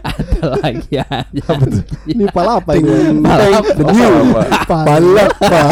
Ada 0.00 0.40
lagi 0.56 0.94
aja. 0.96 1.44
Ini 2.06 2.24
pala 2.30 2.58
apa 2.58 2.72
ini? 2.74 3.20
Palap. 3.20 3.64
Balap, 4.66 5.30
Pak. 5.36 5.68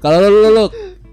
Kalau 0.00 0.16
lu, 0.18 0.28
lu, 0.32 0.50
lu 0.50 0.64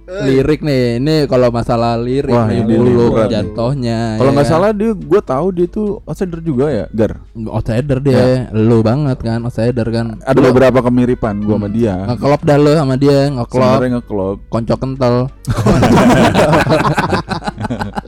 lirik 0.07 0.63
nih, 0.63 1.03
ini 1.03 1.27
kalau 1.27 1.51
masalah 1.51 1.99
lirik 1.99 2.31
Wah, 2.31 2.47
nih 2.47 2.63
ini 2.63 2.79
dulu 2.79 3.11
nih. 3.11 3.27
jatuhnya. 3.27 3.99
Kalau 4.15 4.31
ya 4.31 4.35
nggak 4.39 4.47
kan? 4.47 4.53
salah 4.55 4.69
dia, 4.71 4.91
gue 4.95 5.21
tahu 5.21 5.47
dia 5.51 5.67
tuh 5.67 5.99
outsider 6.07 6.39
juga 6.39 6.65
ya, 6.71 6.85
Gar. 6.95 7.19
outsider 7.51 7.99
dia, 7.99 8.47
lu 8.55 8.79
banget 8.79 9.19
kan, 9.19 9.43
outsider 9.43 9.83
kan. 9.91 10.15
Ada 10.23 10.39
beberapa 10.39 10.79
kemiripan 10.79 11.43
gue 11.43 11.51
sama 11.51 11.67
dia. 11.67 12.07
Ngeklop 12.07 12.41
dah 12.41 12.55
lu 12.55 12.71
sama 12.71 12.95
dia, 12.95 13.27
ngeklop, 13.27 13.67
Sebenarnya 13.67 13.91
ngeklop. 13.99 14.37
konco 14.47 14.75
kental. 14.79 15.15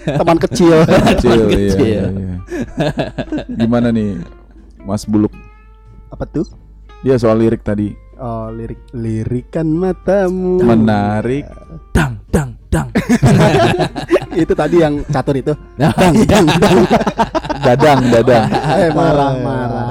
Teman 0.00 0.38
kecil. 0.38 0.86
Kecil, 0.86 1.40
iya, 1.50 1.70
Kecil. 1.70 1.82
iya, 1.82 2.04
iya. 2.10 2.34
Gimana 3.48 3.90
nih, 3.90 4.22
Mas 4.82 5.02
Buluk? 5.02 5.34
Apa 6.10 6.26
tuh? 6.26 6.46
Dia 7.00 7.16
soal 7.16 7.40
lirik 7.40 7.64
tadi 7.64 7.96
Oh, 8.20 8.52
lirik 8.52 8.84
lirikan 8.92 9.64
matamu. 9.72 10.60
menarik. 10.60 11.48
Dang 11.88 12.20
dang 12.28 12.52
dang. 12.68 12.92
itu 14.44 14.52
tadi 14.52 14.76
yang 14.76 15.00
catur 15.08 15.40
itu. 15.40 15.52
Iya. 15.80 16.40
Dadang, 17.60 17.98
dadang. 18.08 18.44
Eh, 18.76 18.88
marah-marah. 18.90 19.86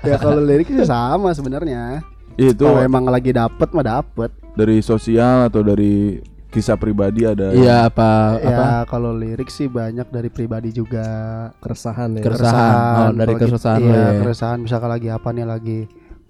ya 0.00 0.16
kalau 0.16 0.40
lirik 0.40 0.68
sih 0.68 0.84
sama 0.84 1.32
sebenarnya. 1.32 2.04
Itu 2.34 2.66
Kalau 2.66 2.80
emang 2.82 3.04
lagi 3.06 3.32
dapet 3.32 3.68
mah 3.70 3.84
dapet. 3.84 4.28
dari 4.54 4.78
sosial 4.80 5.48
atau 5.48 5.60
dari 5.60 6.20
kisah 6.48 6.76
pribadi 6.76 7.24
ada. 7.24 7.50
Iya 7.50 7.88
apa 7.88 8.38
apa 8.38 8.48
Ya 8.48 8.86
kalau 8.86 9.10
lirik 9.12 9.48
sih 9.48 9.66
banyak 9.66 10.06
dari 10.08 10.28
pribadi 10.28 10.70
juga. 10.70 11.04
Keresahan 11.58 12.16
ya. 12.16 12.22
Keresahan. 12.22 13.10
Oh, 13.10 13.10
dari 13.12 13.32
gitu- 13.34 13.48
keresahan 13.48 13.80
iya, 13.80 13.92
ya. 13.92 14.08
keresahan 14.20 14.58
misalkan 14.60 14.90
lagi 14.90 15.08
apa 15.08 15.28
nih 15.30 15.44
lagi 15.44 15.78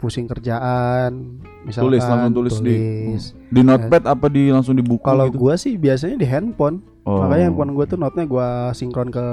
pusing 0.04 0.28
kerjaan 0.28 1.40
misalkan 1.62 1.88
Tulis, 1.88 2.02
langsung 2.02 2.32
tulis 2.34 2.54
di- 2.58 2.76
tulis. 3.08 3.25
Di 3.49 3.61
notepad 3.62 4.02
apa 4.04 4.26
di 4.28 4.42
langsung 4.49 4.75
di 4.75 4.82
buku 4.82 5.00
Kalau 5.02 5.26
gitu? 5.26 5.40
gua 5.40 5.54
sih 5.54 5.75
biasanya 5.75 6.14
di 6.14 6.26
handphone. 6.26 6.84
Oh. 7.02 7.20
Makanya 7.20 7.44
handphone 7.46 7.73
gua 7.73 7.84
tuh 7.84 7.96
notnya 7.96 8.25
gua 8.25 8.49
sinkron 8.70 9.08
ke 9.08 9.25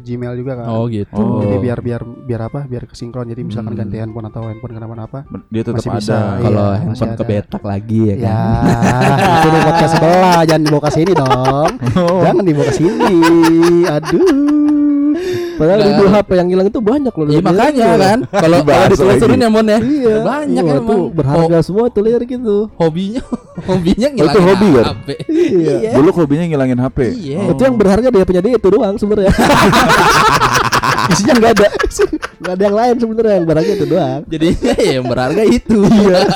Gmail 0.00 0.34
juga 0.36 0.52
kan. 0.56 0.66
Oh 0.68 0.86
gitu. 0.86 1.10
Oh. 1.12 1.38
Jadi 1.40 1.56
biar 1.58 1.78
biar 1.80 2.02
biar 2.02 2.40
apa? 2.44 2.60
Biar 2.64 2.84
kesinkron. 2.84 3.26
Jadi 3.26 3.42
misalkan 3.42 3.72
Hmm. 3.72 3.80
ganti 3.80 3.96
handphone 3.96 4.26
atau 4.26 4.42
handphone 4.44 4.72
kenapa-napa. 4.72 5.26
dia 5.48 5.62
tetap 5.62 5.78
Masih 5.80 5.90
ada. 5.90 5.98
bisa, 5.98 6.14
iya. 6.14 6.38
Kalau 6.40 6.62
masih 6.62 6.78
handphone 6.78 7.14
kebetak 7.18 7.62
lagi 7.62 8.00
ya 8.04 8.16
kan. 8.16 8.22
Ya, 8.22 8.42
itu 9.34 9.48
di 9.48 9.60
podcast 9.60 9.92
sebelah, 9.92 10.40
jangan 10.44 10.62
dibawa 10.62 10.82
ke 10.82 10.92
sini 10.92 11.12
dong. 11.12 11.70
Oh. 11.98 12.20
Jangan 12.22 12.42
dibawa 12.42 12.66
ke 12.66 12.74
sini. 12.74 13.14
Aduh. 13.86 14.71
Padahal 15.62 15.78
Nggak. 15.78 15.94
itu 15.94 16.04
HP 16.10 16.30
yang 16.34 16.48
hilang 16.50 16.66
itu 16.66 16.80
banyak 16.82 17.14
loh. 17.14 17.26
Iya 17.30 17.38
makanya 17.38 17.86
itu. 17.86 18.02
kan. 18.02 18.18
Kalau 18.34 18.58
kalau 18.66 18.86
ditelusurin 18.90 19.38
ya 19.38 19.48
Mon 19.48 19.62
ya. 19.64 19.78
Iya. 19.78 20.14
Banyak 20.20 20.64
Wah, 20.66 20.74
emang. 20.74 20.82
itu 20.82 20.96
berharga 21.14 21.58
semua 21.62 21.84
tuh 21.86 22.02
lirik 22.02 22.30
itu. 22.34 22.58
Hobinya 22.74 23.22
hobinya 23.70 24.08
Oh, 24.10 24.14
ngilangin 24.18 24.34
itu 24.34 24.40
hobi, 24.42 24.68
kan? 24.74 24.84
HP. 24.90 25.08
Iya. 25.30 25.90
Dulu 25.94 26.10
hobinya 26.10 26.44
ngilangin 26.50 26.78
HP. 26.82 26.98
Iya. 27.14 27.38
Oh. 27.38 27.52
Itu 27.54 27.62
yang 27.62 27.76
berharga 27.78 28.08
dia 28.10 28.26
punya 28.26 28.42
dia 28.42 28.52
itu 28.58 28.68
doang 28.68 28.94
sebenarnya. 28.98 29.30
Isinya 31.14 31.34
nggak 31.38 31.52
ada. 31.54 31.68
Nggak 32.42 32.52
ada 32.52 32.62
yang 32.64 32.76
lain 32.76 32.94
sebenarnya 32.98 33.34
yang 33.38 33.46
berharga 33.46 33.72
itu 33.72 33.86
doang. 33.86 34.20
Jadinya 34.26 34.72
ya 34.74 34.90
yang 34.98 35.06
berharga 35.06 35.42
itu. 35.46 35.78
Iya. 35.78 36.18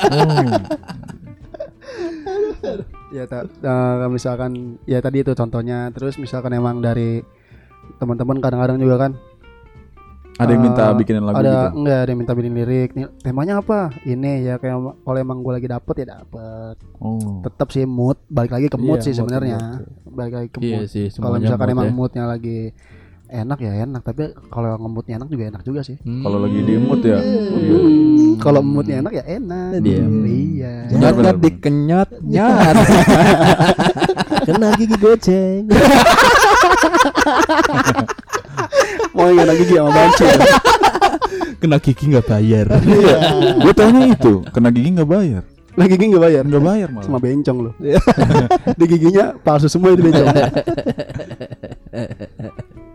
Ya 3.07 3.25
ta- 3.25 3.47
eh, 3.47 4.07
misalkan 4.09 4.53
ya 4.85 4.99
tadi 4.99 5.23
itu 5.23 5.33
contohnya. 5.33 5.89
Terus 5.91 6.19
misalkan 6.19 6.53
emang 6.53 6.79
dari 6.79 7.23
teman-teman 7.97 8.37
kadang-kadang 8.39 8.79
juga 8.79 8.97
kan 9.01 9.13
Ada 10.37 10.53
yang 10.53 10.63
minta 10.63 10.83
Eh, 10.85 10.95
bikinin 10.95 11.25
lagu 11.25 11.35
ada 11.35 11.49
gitu. 11.49 11.81
enggak 11.81 11.99
ada 11.99 12.11
yang 12.13 12.21
minta 12.21 12.33
bikin 12.33 12.53
lirik 12.55 12.91
nih 12.93 13.09
temanya 13.19 13.55
apa 13.57 13.79
ini 14.05 14.45
ya 14.45 14.55
kayak 14.55 14.77
kalau 15.01 15.17
emang 15.17 15.41
gue 15.41 15.53
lagi 15.55 15.65
dapet 15.67 15.95
ya 15.99 16.07
dapet 16.15 16.77
Oh. 16.99 17.41
tetap 17.41 17.69
sih 17.71 17.85
mood 17.85 18.21
balik 18.27 18.51
lagi 18.51 18.67
ke 18.67 18.77
mood 18.77 19.01
Iya, 19.01 19.07
sih 19.07 19.13
sebenarnya 19.15 19.57
mood. 19.57 20.13
balik 20.13 20.33
lagi 20.35 20.49
ke 20.51 20.59
Iya 20.59 20.77
mood 20.77 20.87
sih, 20.87 21.07
kalau 21.11 21.17
semuanya 21.33 21.41
misalkan 21.43 21.65
mood 21.65 21.73
emang 21.73 21.87
ya. 21.87 21.95
moodnya 21.95 22.25
lagi 22.27 22.59
enak 23.27 23.59
ya 23.59 23.73
enak 23.83 24.03
tapi 24.03 24.23
kalau 24.47 24.69
moodnya 24.79 25.15
enak 25.17 25.29
juga 25.29 25.45
enak 25.49 25.63
juga 25.63 25.81
sih 25.83 25.97
Hmm. 25.99 26.21
Kalau 26.21 26.39
lagi 26.39 26.59
di 26.61 26.75
mood 26.77 27.01
ya. 27.01 27.17
Iya. 27.17 27.79
kalau 28.37 28.61
moodnya 28.61 28.97
enak 29.01 29.13
ya 29.15 29.25
enak 29.33 29.71
Dia. 29.81 30.05
iya 30.29 30.73
benar. 31.17 31.35
dikenyot 31.35 32.11
nyat. 32.23 32.75
Kena 34.47 34.69
gigi 34.77 34.95
goceng. 34.95 35.65
mau 39.13 39.29
yang 39.37 39.47
lagi 39.47 39.63
gigi 39.63 39.75
sama 39.77 39.91
banci 39.93 40.25
Kena 41.57 41.81
gigi 41.81 42.05
nggak 42.13 42.27
bayar. 42.29 42.67
Iya. 42.85 43.17
Gue 43.57 43.73
tanya 43.73 44.13
itu, 44.13 44.45
kena 44.53 44.69
gigi 44.69 44.93
nggak 44.93 45.09
bayar. 45.09 45.43
lagi 45.73 45.93
gigi 45.93 46.09
nggak 46.09 46.25
bayar 46.25 46.43
Nggak 46.45 46.65
bayar 46.65 46.89
malah. 46.89 47.05
sama 47.05 47.19
bencong 47.21 47.59
loh 47.69 47.73
di 48.81 48.85
giginya 48.89 49.37
palsu 49.37 49.69
semua 49.69 49.93
itu 49.93 50.09
bencong 50.09 50.25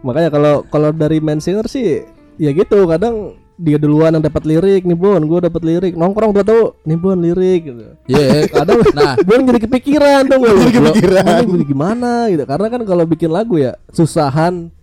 Makanya 0.01 0.29
kalau 0.33 0.53
kalau 0.65 0.89
dari 0.89 1.21
main 1.21 1.37
singer 1.37 1.69
sih 1.69 2.01
ya 2.41 2.49
gitu 2.49 2.89
kadang 2.89 3.37
dia 3.61 3.77
duluan 3.77 4.09
yang 4.09 4.21
dapat 4.21 4.41
lirik 4.41 4.81
nih 4.81 4.93
Bon, 4.93 5.21
gue 5.21 5.39
dapat 5.39 5.61
lirik 5.61 5.93
nongkrong 5.93 6.33
udah 6.33 6.41
tahu 6.41 6.63
nih 6.81 6.97
Bon 6.97 7.13
lirik 7.15 7.61
gitu. 7.63 7.83
Iya, 8.07 8.49
kadang 8.49 8.81
nah 8.97 9.13
Gue 9.15 9.37
jadi 9.39 9.59
kepikiran 9.61 10.21
tuh 10.25 10.37
gue 10.39 10.49
Jadi 10.59 10.73
kepikiran. 10.73 11.45
gimana 11.63 12.11
gitu 12.27 12.43
karena 12.43 12.67
kan 12.67 12.81
kalau 12.83 13.05
bikin 13.05 13.29
lagu 13.29 13.55
ya 13.55 13.77
susahan 13.91 14.73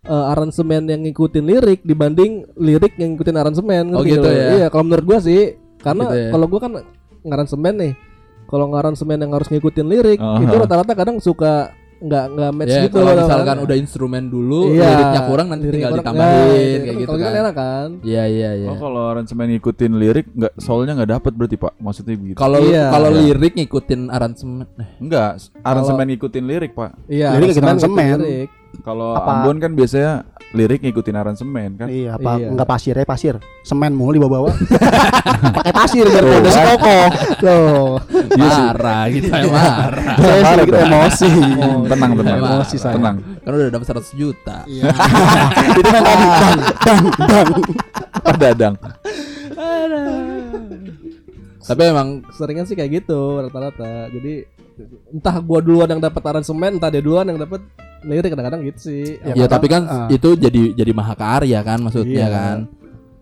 eh, 0.00 0.24
aransemen 0.30 0.86
yang 0.86 1.02
ngikutin 1.02 1.42
lirik 1.42 1.80
dibanding 1.82 2.46
lirik 2.54 2.94
yang 2.94 3.12
ngikutin 3.12 3.36
aransemen 3.36 3.84
Oh 3.90 4.00
gitu 4.00 4.22
lo? 4.22 4.30
ya? 4.30 4.46
Iya, 4.54 4.66
kalau 4.68 4.86
menurut 4.86 5.04
gua 5.04 5.18
sih 5.18 5.58
karena 5.78 6.06
Gitu 6.06 6.16
ya? 6.16 6.28
kalau 6.30 6.46
gua 6.46 6.60
kan 6.60 6.72
ngaransemen 7.20 7.74
nih. 7.76 7.92
Kalau 8.46 8.64
ngaransemen 8.66 9.18
yang 9.18 9.32
harus 9.32 9.46
ngikutin 9.46 9.84
lirik 9.84 10.16
Aha. 10.16 10.40
itu 10.40 10.54
rata-rata 10.54 10.92
kadang 10.94 11.18
suka 11.18 11.74
nggak 11.98 12.24
nggak 12.30 12.50
match 12.52 12.70
ya, 12.70 12.82
gitu 12.84 12.96
kalau 12.96 13.10
loh, 13.10 13.18
misalkan 13.20 13.46
kan. 13.50 13.64
udah 13.64 13.76
instrumen 13.76 14.24
dulu, 14.26 14.60
Iya, 14.70 14.86
liriknya 14.88 15.22
kurang 15.24 15.46
nanti 15.48 15.64
lirik 15.64 15.74
tinggal 15.74 15.90
kurang, 15.90 16.02
ditambahin 16.04 16.38
nah, 16.38 16.54
kayak 16.78 16.78
itu 16.78 16.94
gitu 16.96 17.08
kalau 17.10 17.18
kan. 17.24 17.40
enak 17.40 17.54
kan. 17.54 17.88
Iya 18.00 18.24
iya 18.24 18.50
iya. 18.54 18.68
Oh 18.68 18.76
kalau 18.76 19.02
aransemen 19.08 19.46
ngikutin 19.50 19.92
lirik 19.94 20.26
nggak 20.30 20.52
soalnya 20.56 20.92
nggak 20.94 21.10
dapat 21.12 21.32
berarti 21.32 21.56
pak 21.56 21.72
maksudnya 21.76 22.14
begitu 22.14 22.36
Kalau 22.36 22.58
Iya. 22.60 22.84
kalau 22.88 23.08
Iya. 23.08 23.18
lirik 23.20 23.52
ngikutin 23.54 24.00
aransemen 24.08 24.66
eh, 24.74 24.88
enggak 24.98 25.30
aransemen 25.60 26.06
ngikutin 26.08 26.44
lirik 26.44 26.72
pak 26.72 26.90
Iya, 27.04 27.28
Lirik 27.34 27.46
ngikutin 27.50 27.64
aransemen 27.64 27.98
aransemen. 27.98 28.18
lirik. 28.22 28.50
Kalau? 28.84 29.16
Ambon 29.16 29.58
kan 29.58 29.72
biasanya 29.72 30.24
lirik 30.56 30.80
ngikutin 30.80 31.16
aransemen 31.16 31.76
kan? 31.76 31.88
Iya 31.92 32.16
apa? 32.16 32.40
Iya. 32.40 32.48
enggak 32.52 32.68
pasir 32.68 32.94
ya 32.96 33.04
pasir. 33.04 33.34
Semen 33.64 33.92
mulu 33.92 34.16
dibawa-bawa. 34.16 34.52
Pakai 35.60 35.72
pasir 35.76 36.08
biar 36.08 36.24
udah 36.24 36.52
sekokoh 36.52 37.06
Loh, 37.44 38.00
marah 38.34 39.04
gitu 39.12 39.28
ya 39.28 39.44
marah. 39.46 40.16
saya 40.18 40.64
dong. 40.64 40.82
emosi. 40.88 41.30
Tenang 41.84 42.10
tenang. 42.16 42.38
Emosi 42.40 42.76
saya. 42.80 42.94
tenang. 42.96 43.16
Kan 43.44 43.50
udah 43.52 43.68
dapat 43.70 43.86
100 43.92 44.20
juta. 44.20 44.56
itu 45.68 45.80
kan 45.84 46.02
tadi 46.02 46.26
dang 46.40 46.58
dang 46.84 47.00
dang. 47.28 47.48
Pak 48.18 48.36
Dadang 48.40 48.74
Tapi 51.68 51.82
emang 51.84 52.24
seringan 52.32 52.64
sih 52.64 52.72
kayak 52.72 53.04
gitu 53.04 53.44
rata-rata. 53.44 54.08
Jadi 54.08 54.48
entah 55.12 55.36
gua 55.44 55.60
duluan 55.60 55.92
yang 55.92 56.00
dapat 56.00 56.22
aransemen, 56.24 56.80
entah 56.80 56.88
dia 56.88 57.04
duluan 57.04 57.28
yang 57.28 57.36
dapat 57.36 57.60
lirik 58.02 58.28
kadang-kadang 58.28 58.60
gitu 58.64 58.80
sih. 58.84 59.18
Ya, 59.18 59.34
Ya, 59.34 59.44
kadang- 59.44 59.52
tapi 59.52 59.66
kan 59.66 59.82
ah. 59.84 60.06
itu 60.08 60.28
jadi 60.34 60.62
jadi 60.72 60.92
mahakarya 60.92 61.58
kan 61.62 61.78
maksudnya 61.80 62.24
Iya. 62.24 62.28
kan. 62.28 62.56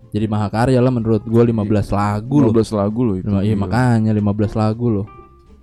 Jadi 0.09 0.27
mahakarya 0.27 0.79
lah 0.79 0.89
menurut 0.89 1.23
gua 1.23 1.43
15 1.43 1.89
lagu 1.91 2.41
loh. 2.41 2.49
12 2.49 2.73
lagu 2.73 3.01
loh 3.03 3.15
itu 3.15 3.29
Lima- 3.29 3.43
Iya 3.43 3.55
makanya 3.55 4.13
15 4.13 4.53
lagu 4.53 4.87
loh. 4.91 5.07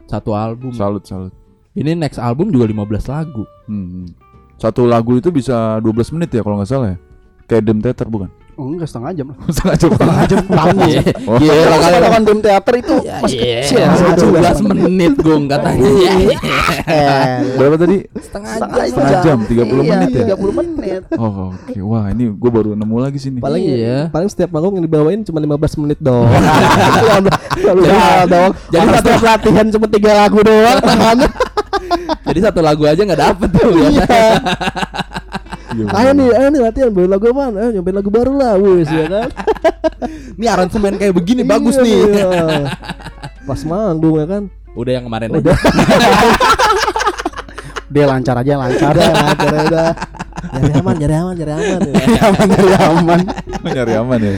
Satu 0.05 0.31
album. 0.31 0.69
salut 0.71 1.01
salut 1.03 1.33
Ini 1.73 1.93
next 1.93 2.17
album 2.17 2.49
juga 2.49 2.65
15 2.65 3.05
lagu. 3.07 3.43
Hmm. 3.65 4.05
satu 4.53 4.85
lagu 4.85 5.17
itu 5.17 5.27
bisa 5.27 5.81
12 5.81 6.13
menit 6.13 6.29
ya 6.29 6.39
kalau 6.39 6.55
nggak 6.55 6.69
salah 6.69 6.93
ya 6.93 6.97
kayak 7.45 7.63
Dem 7.63 7.79
Theater 7.79 8.07
bukan 8.07 8.29
Oh, 8.53 8.69
enggak 8.69 8.85
setengah 8.85 9.11
jam 9.13 9.25
lah 9.27 9.37
setengah 9.49 9.75
jam 9.75 9.89
setengah 9.91 10.25
jam 10.25 10.41
lama 10.47 10.83
Iya. 10.85 11.01
Oh, 11.25 11.37
kalau 11.41 11.77
kali. 11.79 11.97
lawan 11.99 12.21
tim 12.23 12.39
teater 12.39 12.73
itu 12.77 12.95
Ya, 13.01 13.15
masih 13.17 13.37
iya, 13.39 13.57
kecil 13.59 13.77
ya, 13.77 13.87
masih 13.87 14.05
17 14.61 14.69
menit 14.69 15.13
gung 15.17 15.43
katanya. 15.47 15.89
Eh, 16.83 17.25
berapa 17.55 17.75
tadi 17.75 17.97
Setengah 18.13 18.51
setengah 18.53 18.77
jam. 18.77 18.93
Setengah 18.93 19.21
jam, 19.21 19.37
30 19.41 19.57
Iya, 19.57 19.65
menit 19.89 20.09
ya? 20.11 20.25
30 20.31 20.53
menit 20.53 21.01
oh 21.13 21.33
oke 21.51 21.79
wah 21.83 22.05
ini 22.07 22.23
gue 22.29 22.51
baru 22.51 22.69
nemu 22.73 22.95
lagi 22.99 23.17
sini 23.17 23.37
Paling 23.39 23.63
Iya. 23.63 23.97
paling 24.09 24.27
setiap 24.27 24.49
manggung 24.49 24.77
yang 24.77 24.85
dibawain 24.85 25.21
cuma 25.21 25.39
15 25.39 25.49
menit 25.79 25.97
doang. 25.99 26.29
Lalu 27.63 27.81
doang. 28.27 28.51
jadi 28.67 28.85
Jadi 28.85 28.87
satu- 28.99 29.25
latihan 29.25 29.65
cuma 29.67 29.85
tiga 29.87 30.11
lagu 30.15 30.39
doang. 30.39 30.77
Jadi 32.23 32.39
satu 32.39 32.59
lagu 32.59 32.83
aja 32.83 32.97
nggak 32.97 33.21
dapet 33.21 33.49
tuh 33.51 33.69
ya. 33.71 33.87
Iya, 33.87 34.25
ayo 35.75 35.85
bener. 35.87 36.13
nih, 36.13 36.29
ayo 36.33 36.47
nih 36.49 36.61
latihan 36.61 36.89
baru 36.89 37.07
lagu 37.07 37.25
apaan? 37.27 37.53
Ayo 37.55 37.69
nyobain 37.73 37.95
lagu 37.95 38.09
baru 38.09 38.31
lah, 38.33 38.53
wis 38.55 38.87
ya 38.87 39.05
kan. 39.05 39.29
Ini 40.37 40.47
aransemen 40.47 40.93
kayak 40.95 41.13
begini 41.13 41.41
bagus 41.41 41.75
Iya, 41.75 41.83
nih. 41.83 41.97
iya. 42.09 42.27
Pas 43.47 43.61
manggung 43.63 44.15
ya 44.17 44.25
kan. 44.25 44.43
Udah 44.73 44.91
yang 44.91 45.05
kemarin 45.05 45.29
Udah. 45.31 45.53
aja. 45.53 45.61
dia 47.87 48.05
lancar 48.09 48.35
aja 48.35 48.53
lancar 48.57 48.89
Udah, 48.89 49.11
udah, 49.37 49.61
udah. 49.69 49.89
Nyari 50.53 50.73
aman, 50.75 50.95
nyari 50.97 51.15
aman, 51.15 51.33
nyari 51.35 51.51
aman. 51.53 51.79
ya. 51.85 52.21
aman 52.25 52.47
dari 52.47 52.73
aman 52.75 53.19
nyari 53.63 53.93
aman 53.95 54.19
ya 54.19 54.33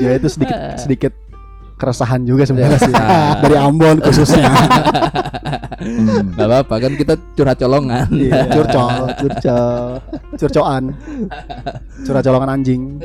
ya 0.00 0.10
itu 0.16 0.28
sedikit 0.28 0.58
sedikit 0.76 1.12
keresahan 1.80 2.20
juga 2.22 2.44
sebenarnya 2.44 2.76
sih 2.78 2.92
Keresahan. 2.92 3.40
dari 3.42 3.56
Ambon 3.56 3.96
khususnya 3.98 4.44
Hmm. 5.80 6.36
Gak 6.36 6.44
apa-apa 6.44 6.74
kan 6.76 6.92
kita 6.92 7.14
curhat 7.32 7.56
colongan. 7.56 8.04
Iya, 8.12 8.52
curcol 8.52 9.16
curcol 9.16 9.96
curcoan 10.40 10.84
curhat 12.04 12.20
colongan 12.20 12.50
anjing 12.52 13.00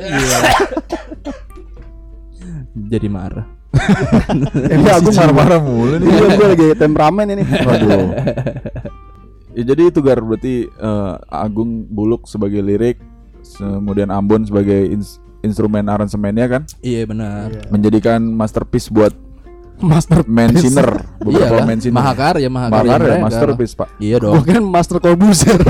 Jadi 2.76 3.08
marah. 3.08 3.48
ini 4.68 4.88
aku 4.88 5.08
marah-marah 5.08 5.32
marah 5.56 5.60
mulu 5.60 5.94
nih 5.96 6.08
Iya, 6.08 6.26
gue 6.32 6.46
lagi 6.46 6.66
temperamen 6.76 7.26
ini 7.30 7.42
Waduh. 7.44 8.08
ya 9.52 9.62
jadi 9.66 9.82
itu 9.88 10.00
Gar 10.00 10.20
berarti 10.20 10.54
eh, 10.66 11.14
Agung 11.28 11.84
Buluk 11.86 12.24
sebagai 12.24 12.60
lirik, 12.60 13.00
kemudian 13.56 14.08
Ambon 14.08 14.44
sebagai 14.44 14.84
ins- 14.86 15.16
instrumen 15.46 15.86
aransemennya 15.86 16.46
kan, 16.48 16.62
Iya 16.80 17.06
benar. 17.06 17.48
menjadikan 17.68 18.18
masterpiece 18.20 18.90
buat 18.90 19.14
master 19.76 20.24
main 20.24 20.50
sinner, 20.52 21.04
beberapa 21.20 21.54
Iya 21.54 21.64
main 21.64 21.78
sinner. 21.78 21.96
Mahakarya, 21.96 22.48
mahakarya. 22.48 22.80
Mahakarya, 22.82 23.06
mereka. 23.12 23.24
masterpiece 23.24 23.74
pak. 23.74 23.88
Iya 23.96 24.16
dong. 24.18 24.42
kan 24.42 24.62
master 24.62 24.96
Corbuzier 24.98 25.60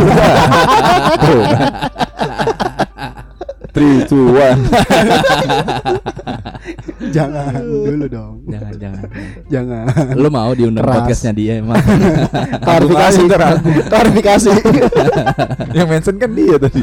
Tuh. 1.23 1.43
Three, 3.69 4.07
two, 4.07 4.33
one. 4.33 4.63
jangan 7.07 7.61
dulu 7.61 8.07
dong 8.09 8.35
Jangan 8.49 8.73
jangan. 8.75 9.05
jangan 9.47 9.85
Lu 10.17 10.27
mau 10.27 10.51
diundang 10.51 10.83
Keras. 10.83 10.97
podcastnya 10.99 11.33
dia 11.33 11.53
emang. 11.61 11.77
klarifikasi 12.59 13.23
klarifikasi 13.87 14.51
Yang 15.73 15.87
mention 15.89 16.17
kan 16.17 16.31
dia 16.33 16.57
tadi. 16.57 16.81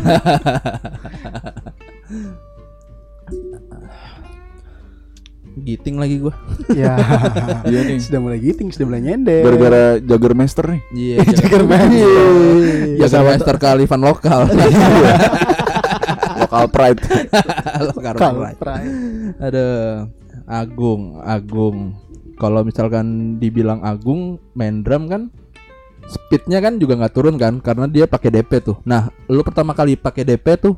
Giting 5.63 5.95
lagi 5.95 6.19
gua. 6.19 6.35
ya 6.75 6.99
Iya 7.71 7.79
nih. 7.87 7.97
sudah 8.03 8.19
mulai 8.19 8.39
giting 8.43 8.67
sudah 8.75 8.85
mulai 8.91 8.99
nyender 8.99 9.47
Gara-gara 9.47 9.83
Jagermeister 10.03 10.65
nih. 10.67 10.81
Iya. 10.91 11.17
Jagermeister. 11.39 12.99
Ya 12.99 13.07
semester 13.07 13.55
kealifan 13.55 14.03
lokal. 14.03 14.51
Local 16.43 16.65
pride. 16.67 16.99
Lokal 17.95 18.13
right. 18.35 18.59
pride. 18.59 18.93
Ada 19.39 19.65
Agung, 20.43 21.23
Agung. 21.23 21.95
Kalau 22.35 22.67
misalkan 22.67 23.39
dibilang 23.39 23.79
Agung 23.87 24.43
main 24.51 24.83
drum 24.83 25.07
kan 25.07 25.31
speednya 26.03 26.59
kan 26.59 26.75
juga 26.75 26.99
nggak 26.99 27.15
turun 27.15 27.39
kan 27.39 27.63
karena 27.63 27.87
dia 27.87 28.03
pakai 28.03 28.29
DP 28.35 28.51
tuh. 28.59 28.77
Nah, 28.83 29.07
lu 29.31 29.39
pertama 29.47 29.71
kali 29.71 29.95
pakai 29.95 30.27
DP 30.27 30.59
tuh 30.59 30.75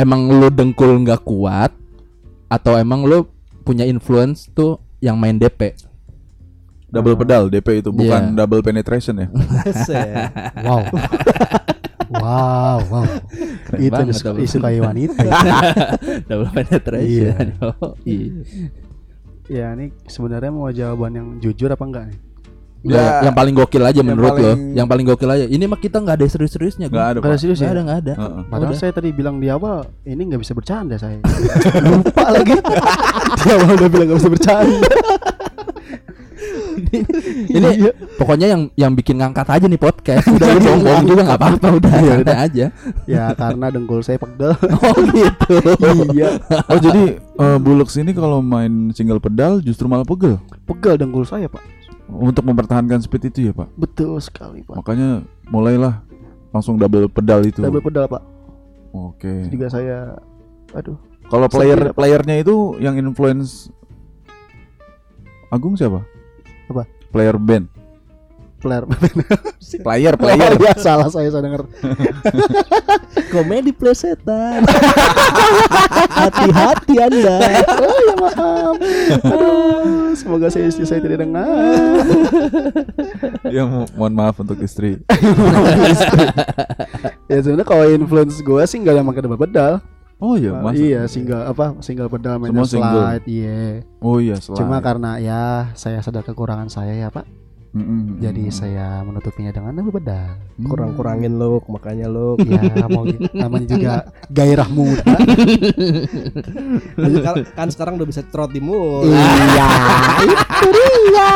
emang 0.00 0.32
lu 0.32 0.48
dengkul 0.48 0.96
nggak 1.04 1.22
kuat 1.22 1.70
atau 2.50 2.74
emang 2.74 3.06
lu 3.06 3.24
punya 3.62 3.86
influence 3.86 4.50
tuh 4.50 4.76
yang 4.98 5.14
main 5.14 5.38
DP? 5.38 5.78
Double 6.90 7.14
pedal 7.14 7.46
DP 7.46 7.80
itu 7.80 7.94
bukan 7.94 8.34
Iya. 8.34 8.36
double 8.36 8.60
penetration 8.60 9.14
ya. 9.16 9.28
wow 10.66 10.82
wow 12.10 12.78
wow 12.82 13.06
Keren 13.70 13.78
itu 14.42 14.58
kayak 14.58 14.82
wanita 14.82 15.22
Double 16.28 16.50
penetration. 16.50 17.46
Iya. 17.54 17.70
Yoi. 17.94 18.18
ya 19.46 19.66
ini 19.74 19.94
sebenarnya 20.04 20.50
mau 20.50 20.66
jawaban 20.70 21.12
yang 21.14 21.28
jujur 21.38 21.70
apa 21.70 21.82
enggak 21.82 22.04
nih 22.10 22.18
Nggak, 22.80 22.96
Ya. 22.96 23.20
yang 23.22 23.34
paling 23.34 23.54
gokil 23.54 23.84
aja 23.84 24.00
menurut 24.00 24.24
lo. 24.26 24.36
paling- 24.40 24.72
Yang 24.72 24.86
paling 24.88 25.04
gokil 25.06 25.30
aja. 25.30 25.44
Ini 25.44 25.64
mah 25.64 25.76
kita 25.76 25.96
nggak 25.98 26.16
ada 26.16 26.26
serius-seriusnya. 26.26 26.86
Nggak 26.88 27.06
ada, 27.06 27.18
Gak 27.18 27.28
ada 27.28 27.36
serius 27.36 27.58
Nggak 27.58 27.66
ya? 27.66 27.72
ada, 27.72 27.82
nggak 27.82 27.98
ada. 27.98 28.12
Heeh. 28.14 28.40
Padahal 28.46 28.72
Udah. 28.72 28.80
saya 28.80 28.92
tadi 28.94 29.08
bilang 29.10 29.36
di 29.36 29.48
awal 29.48 29.76
ini 30.02 30.22
nggak 30.24 30.40
bisa 30.40 30.52
bercanda 30.52 30.96
saya. 30.96 31.20
Lupa 31.86 32.24
lagi. 32.30 32.56
di 33.36 33.48
awal 33.50 33.70
udah 33.74 33.88
bilang 33.88 34.06
nggak 34.08 34.18
bisa 34.18 34.30
bercanda. 34.30 34.88
Ini 37.50 37.68
pokoknya 38.16 38.46
yang 38.48 38.62
yang 38.74 38.92
bikin 38.94 39.20
ngangkat 39.20 39.44
aja 39.46 39.66
nih 39.66 39.76
podcast. 39.76 40.24
Udah 40.26 40.48
lu 40.50 40.80
bohong 40.80 41.04
juga 41.06 41.22
nggak 41.22 41.38
apa-apa, 41.38 41.66
udah 41.76 41.90
santai 41.92 42.36
aja. 42.38 42.66
ya 43.04 43.24
karena 43.34 43.66
dengkul 43.68 44.00
saya 44.00 44.16
pegel. 44.16 44.56
Oh 44.80 44.96
gitu. 45.06 45.54
iya. 46.10 46.40
Oh 46.66 46.78
jadi 46.78 47.02
eh, 47.20 47.58
Bullocks 47.60 47.94
ini 47.94 48.10
kalau 48.10 48.40
main 48.40 48.90
single 48.90 49.20
pedal 49.20 49.60
justru 49.60 49.84
malah 49.86 50.02
pegel 50.02 50.40
Pegel 50.64 50.96
dengkul 50.96 51.22
saya 51.22 51.46
pak. 51.46 51.60
Untuk 52.10 52.42
mempertahankan 52.46 52.98
speed 53.02 53.30
itu 53.30 53.50
ya 53.50 53.52
pak. 53.54 53.68
Betul 53.78 54.18
sekali 54.18 54.66
pak. 54.66 54.74
Makanya 54.78 55.22
mulailah 55.48 56.02
langsung 56.50 56.74
double 56.76 57.06
pedal 57.06 57.46
itu. 57.46 57.62
Double 57.62 57.82
pedal 57.82 58.10
pak. 58.10 58.22
Oke. 58.90 59.46
Juga 59.48 59.70
saya. 59.70 60.18
Aduh. 60.74 60.98
Kalau 61.30 61.46
player 61.46 61.94
Pak. 61.94 61.94
playernya 61.94 62.42
itu 62.42 62.74
yang 62.82 62.98
influence 62.98 63.70
Agung 65.50 65.74
siapa? 65.74 66.06
Apa? 66.70 66.86
Player 67.10 67.34
band. 67.34 67.66
Player. 69.82 70.14
Player 70.14 70.52
Oh, 70.52 70.60
iya, 70.60 70.74
salah 70.74 71.08
saya 71.08 71.28
saya 71.28 71.42
dengar. 71.42 71.64
Komedi 73.32 73.70
plesetan. 73.70 74.66
Hati-hati 76.20 76.94
Anda. 76.98 77.36
Oh 77.72 77.98
ya 78.02 78.14
maaf. 78.16 78.74
Aduh, 79.24 80.12
semoga 80.12 80.46
saya 80.48 80.66
istri 80.66 80.84
saya 80.84 81.00
tidak 81.00 81.22
dengar. 81.22 81.48
ya 83.46 83.62
mo- 83.64 83.90
mohon 83.94 84.12
maaf 84.12 84.36
untuk 84.36 84.58
istri. 84.58 84.98
ya 87.26 87.38
sebenarnya 87.38 87.64
kalau 87.64 87.84
influence 87.86 88.38
gue 88.38 88.62
sih 88.64 88.78
nggak 88.78 88.94
ada 88.94 89.04
makan 89.04 89.22
double 89.24 89.40
pedal. 89.40 89.72
Oh 90.18 90.36
iya, 90.36 90.52
Uh, 90.52 90.68
iya 90.70 91.08
single 91.08 91.40
apa 91.40 91.80
single 91.80 92.12
pedal 92.12 92.36
single. 92.36 92.92
slide 92.92 93.24
iya 93.24 93.80
Oh 93.98 94.20
iya, 94.20 94.36
selain. 94.36 94.60
cuma 94.60 94.76
karena 94.78 95.16
ya 95.16 95.42
saya 95.72 96.04
sadar 96.04 96.20
kekurangan 96.20 96.68
saya 96.68 96.92
ya 96.92 97.08
pak 97.08 97.24
Mm-mm. 97.70 98.18
jadi 98.18 98.44
saya 98.50 98.86
menutupinya 99.00 99.54
dengan 99.54 99.70
double 99.72 99.94
pedal 99.96 100.34
Hmm. 100.60 100.68
Kurang-kurangin 100.68 101.40
look, 101.40 101.64
makanya 101.72 102.04
look. 102.04 102.36
ya 102.44 102.84
mau 102.84 103.08
gitu. 103.08 103.32
namanya 103.32 103.64
juga 103.64 103.92
gairah 104.28 104.68
muda 104.68 105.00
kan, 107.24 107.34
kan 107.48 107.68
sekarang 107.72 107.96
udah 107.96 108.04
bisa 108.04 108.20
trot 108.28 108.52
di 108.52 108.60
mood. 108.60 109.08
iya 109.08 109.68
itu 110.20 110.68
dia 110.68 111.32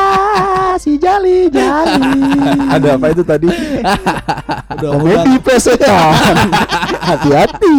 si 0.77 1.01
jali 1.01 1.49
jali 1.49 2.21
Ada 2.69 3.01
apa 3.01 3.17
itu 3.17 3.25
tadi? 3.25 3.49
Udah, 4.77 4.91
komedi 4.93 5.35
pesetan 5.41 6.37
hati-hati 7.09 7.77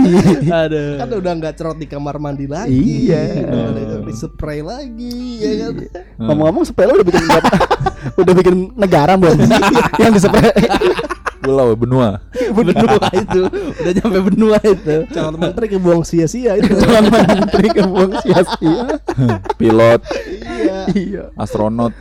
Aduh. 0.49 0.97
kan 0.97 1.07
udah 1.13 1.31
nggak 1.37 1.53
cerot 1.53 1.77
di 1.77 1.85
kamar 1.85 2.17
mandi 2.17 2.49
lagi. 2.49 2.73
Iya. 3.05 3.21
Udah 3.53 3.94
spray 4.15 4.60
lagi, 4.63 5.43
ya 5.43 5.51
kan? 5.67 5.73
ngomong-ngomong 6.17 6.63
sepele 6.63 6.95
udah 6.95 7.06
bikin 7.06 7.23
berapa? 7.28 7.49
Udah 8.21 8.34
bikin 8.38 8.56
negara 8.78 9.17
belum? 9.17 9.49
Yang 10.01 10.12
di 10.13 10.21
sepele 10.23 10.54
Pulau 11.45 11.78
benua. 11.78 12.25
benua 12.58 13.06
itu. 13.13 13.41
Udah 13.51 13.91
nyampe 14.01 14.19
benua 14.34 14.58
itu. 14.65 14.95
Calon 15.13 15.38
menteri 15.38 15.65
kebuang 15.69 16.01
sia-sia 16.01 16.58
itu. 16.58 16.73
calon 16.73 17.06
menteri 17.13 17.67
kebuang 17.69 18.12
sia-sia. 18.25 18.97
Pilot, 19.60 20.01
iya. 20.25 20.80
iya 20.97 21.23
astronot, 21.38 21.93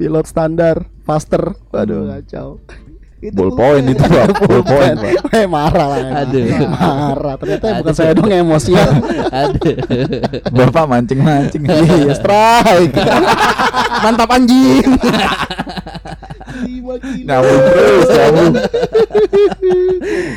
pilot 0.00 0.24
standar 0.24 0.88
faster. 1.04 1.52
Waduh 1.68 2.16
kacau 2.16 2.60
ballpoint 3.30 3.86
itu 3.86 4.02
Pak. 4.02 4.26
Ballpoint, 4.50 4.96
Pak. 4.98 5.14
eh 5.30 5.46
marah 5.46 5.86
lah 5.86 5.98
emang. 6.02 6.26
Aduh. 6.26 6.44
marah 6.66 7.34
ternyata 7.38 7.66
bukan 7.78 7.86
Aduh. 7.86 7.94
saya 7.94 8.12
dong 8.18 8.26
emosian 8.26 8.88
Aduh. 9.46 9.76
Bapak 10.50 10.84
mancing-mancing. 10.90 11.62
iya 11.70 12.10
strike 12.18 12.94
mantap 14.02 14.26
anjing. 14.34 14.98
Nyambung 17.22 17.60
terus, 17.64 18.06
nyambung. 18.10 18.54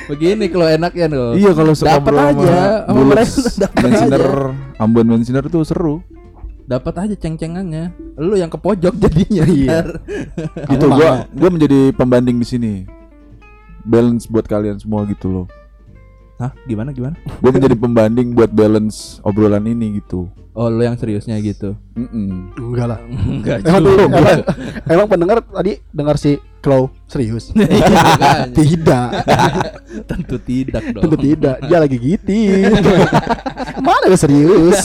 begini 0.06 0.45
kalau 0.48 0.67
enak 0.69 0.91
ya 0.93 1.06
loh 1.10 1.34
Iya 1.34 1.52
kalau 1.54 1.74
Dapat 1.76 2.13
aja, 2.13 2.86
mereka 2.89 3.39
dapat 3.58 3.82
aja. 3.89 4.17
Ambon 4.80 5.06
Benziner 5.10 5.45
tuh 5.50 5.65
seru. 5.65 6.02
Dapat 6.65 6.93
aja 6.97 7.15
ceng-cengannya. 7.17 7.93
Lu 8.17 8.36
yang 8.38 8.49
ke 8.49 8.58
pojok 8.58 8.93
jadinya. 9.04 9.45
Iya. 9.45 9.80
Gitu 10.69 10.86
gua 10.89 11.30
gua 11.32 11.49
menjadi 11.49 11.93
pembanding 11.93 12.38
di 12.41 12.47
sini. 12.47 12.73
Balance 13.86 14.25
buat 14.25 14.49
kalian 14.49 14.82
semua 14.82 15.06
gitu 15.06 15.30
loh. 15.30 15.47
Hah? 16.41 16.51
Gimana 16.67 16.91
gimana? 16.91 17.15
Gua 17.39 17.51
menjadi 17.54 17.78
pembanding 17.78 18.34
buat 18.36 18.51
balance 18.51 19.21
obrolan 19.23 19.63
ini 19.69 20.01
gitu. 20.01 20.28
oh 20.56 20.71
lu 20.71 20.88
yang 20.88 20.95
seriusnya 20.95 21.36
gitu? 21.43 21.75
Mm-mm. 21.99 22.56
enggak 22.56 22.88
lah. 22.88 22.99
Enggak 23.04 23.67
emang 23.67 23.84
dulu 23.84 24.08
emang, 24.08 24.39
emang 24.88 25.08
pendengar 25.12 25.38
tadi 25.43 25.84
dengar 25.91 26.15
si 26.15 26.39
Klo 26.63 26.95
serius? 27.12 27.51
Tidak. 28.56 29.08
Tentu 30.10 30.39
tidak 30.39 30.95
dong. 30.95 31.04
Tentu 31.12 31.17
tidak. 31.19 31.60
Dia 31.60 31.78
lagi 31.84 31.97
gitu 31.99 32.32
mana 33.86 34.06
dia 34.08 34.19
serius 34.19 34.80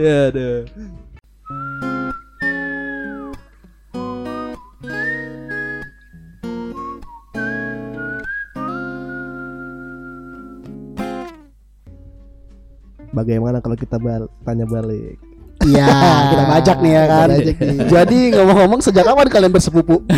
ya 0.00 0.32
aduh 0.32 0.64
Bagaimana 13.12 13.60
kalau 13.60 13.76
kita 13.76 14.00
bal 14.00 14.24
tanya 14.40 14.64
balik? 14.64 15.20
Iya, 15.68 15.84
kita 16.32 16.44
bajak 16.48 16.80
nih 16.80 16.92
ya 16.96 17.04
kan. 17.04 17.28
Nih. 17.28 17.52
Jadi 17.92 18.32
ngomong-ngomong 18.32 18.80
sejak 18.80 19.04
kapan 19.04 19.28
kalian 19.28 19.52
bersepupu? 19.52 20.00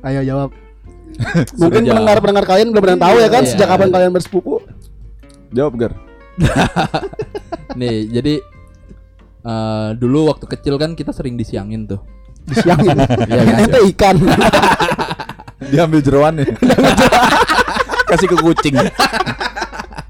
Ayo 0.00 0.24
jawab. 0.24 0.50
Mungkin 1.60 1.82
pendengar-pendengar 1.86 2.44
kalian 2.46 2.72
belum 2.72 2.82
pernah 2.82 3.00
tahu 3.10 3.16
ya 3.20 3.28
kan 3.28 3.42
Iya. 3.44 3.50
sejak 3.54 3.68
kapan 3.68 3.88
kalian 3.92 4.12
bersepupu? 4.14 4.54
Jawab 5.50 5.74
Gar. 5.76 5.92
nih 7.80 8.08
jadi 8.08 8.34
eh, 9.44 9.88
dulu 9.98 10.32
waktu 10.32 10.46
kecil 10.48 10.80
kan 10.80 10.96
kita 10.96 11.12
sering 11.12 11.36
disiangin 11.36 11.84
tuh 11.84 12.00
Disiangin. 12.48 12.96
Iya 13.30 13.42
kan? 13.44 13.56
Ente 13.62 13.80
ikan. 13.94 14.16
Diambil 15.70 16.00
jeroannya. 16.00 16.46
Kasih 18.08 18.26
ke 18.32 18.36
kucing. 18.40 18.74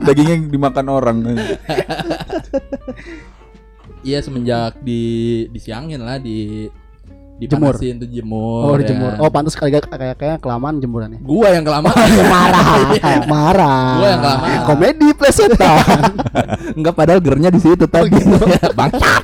Dagingnya 0.00 0.36
dimakan 0.48 0.86
orang. 0.88 1.16
iya 4.00 4.24
semenjak 4.24 4.80
di 4.80 5.44
disiangin 5.52 6.00
lah 6.00 6.16
di 6.16 6.64
Jemur. 7.40 7.72
dipanasin 7.72 7.96
tuh 7.96 8.08
jemur 8.08 8.62
Oh, 8.62 8.74
ya 8.74 8.84
dijemur. 8.84 9.10
kan. 9.10 9.18
Oh, 9.18 9.30
pantas 9.30 9.54
kayak 9.54 9.88
kayak 9.88 10.14
kayak 10.14 10.36
kelamaan 10.38 10.76
jemurannya. 10.76 11.20
gua 11.20 11.48
yang 11.50 11.64
kelamaan 11.64 11.96
Marah, 12.28 12.68
marah. 13.32 13.96
Gua 13.96 14.08
yang 14.08 14.20
kelamaan. 14.20 14.60
Komedi 14.66 15.08
plesetan. 15.10 16.00
Enggak 16.76 16.94
padahal 16.94 17.18
gernya 17.18 17.48
di 17.48 17.56
situ 17.56 17.84
tadi. 17.86 18.12
Bangsat. 18.70 19.22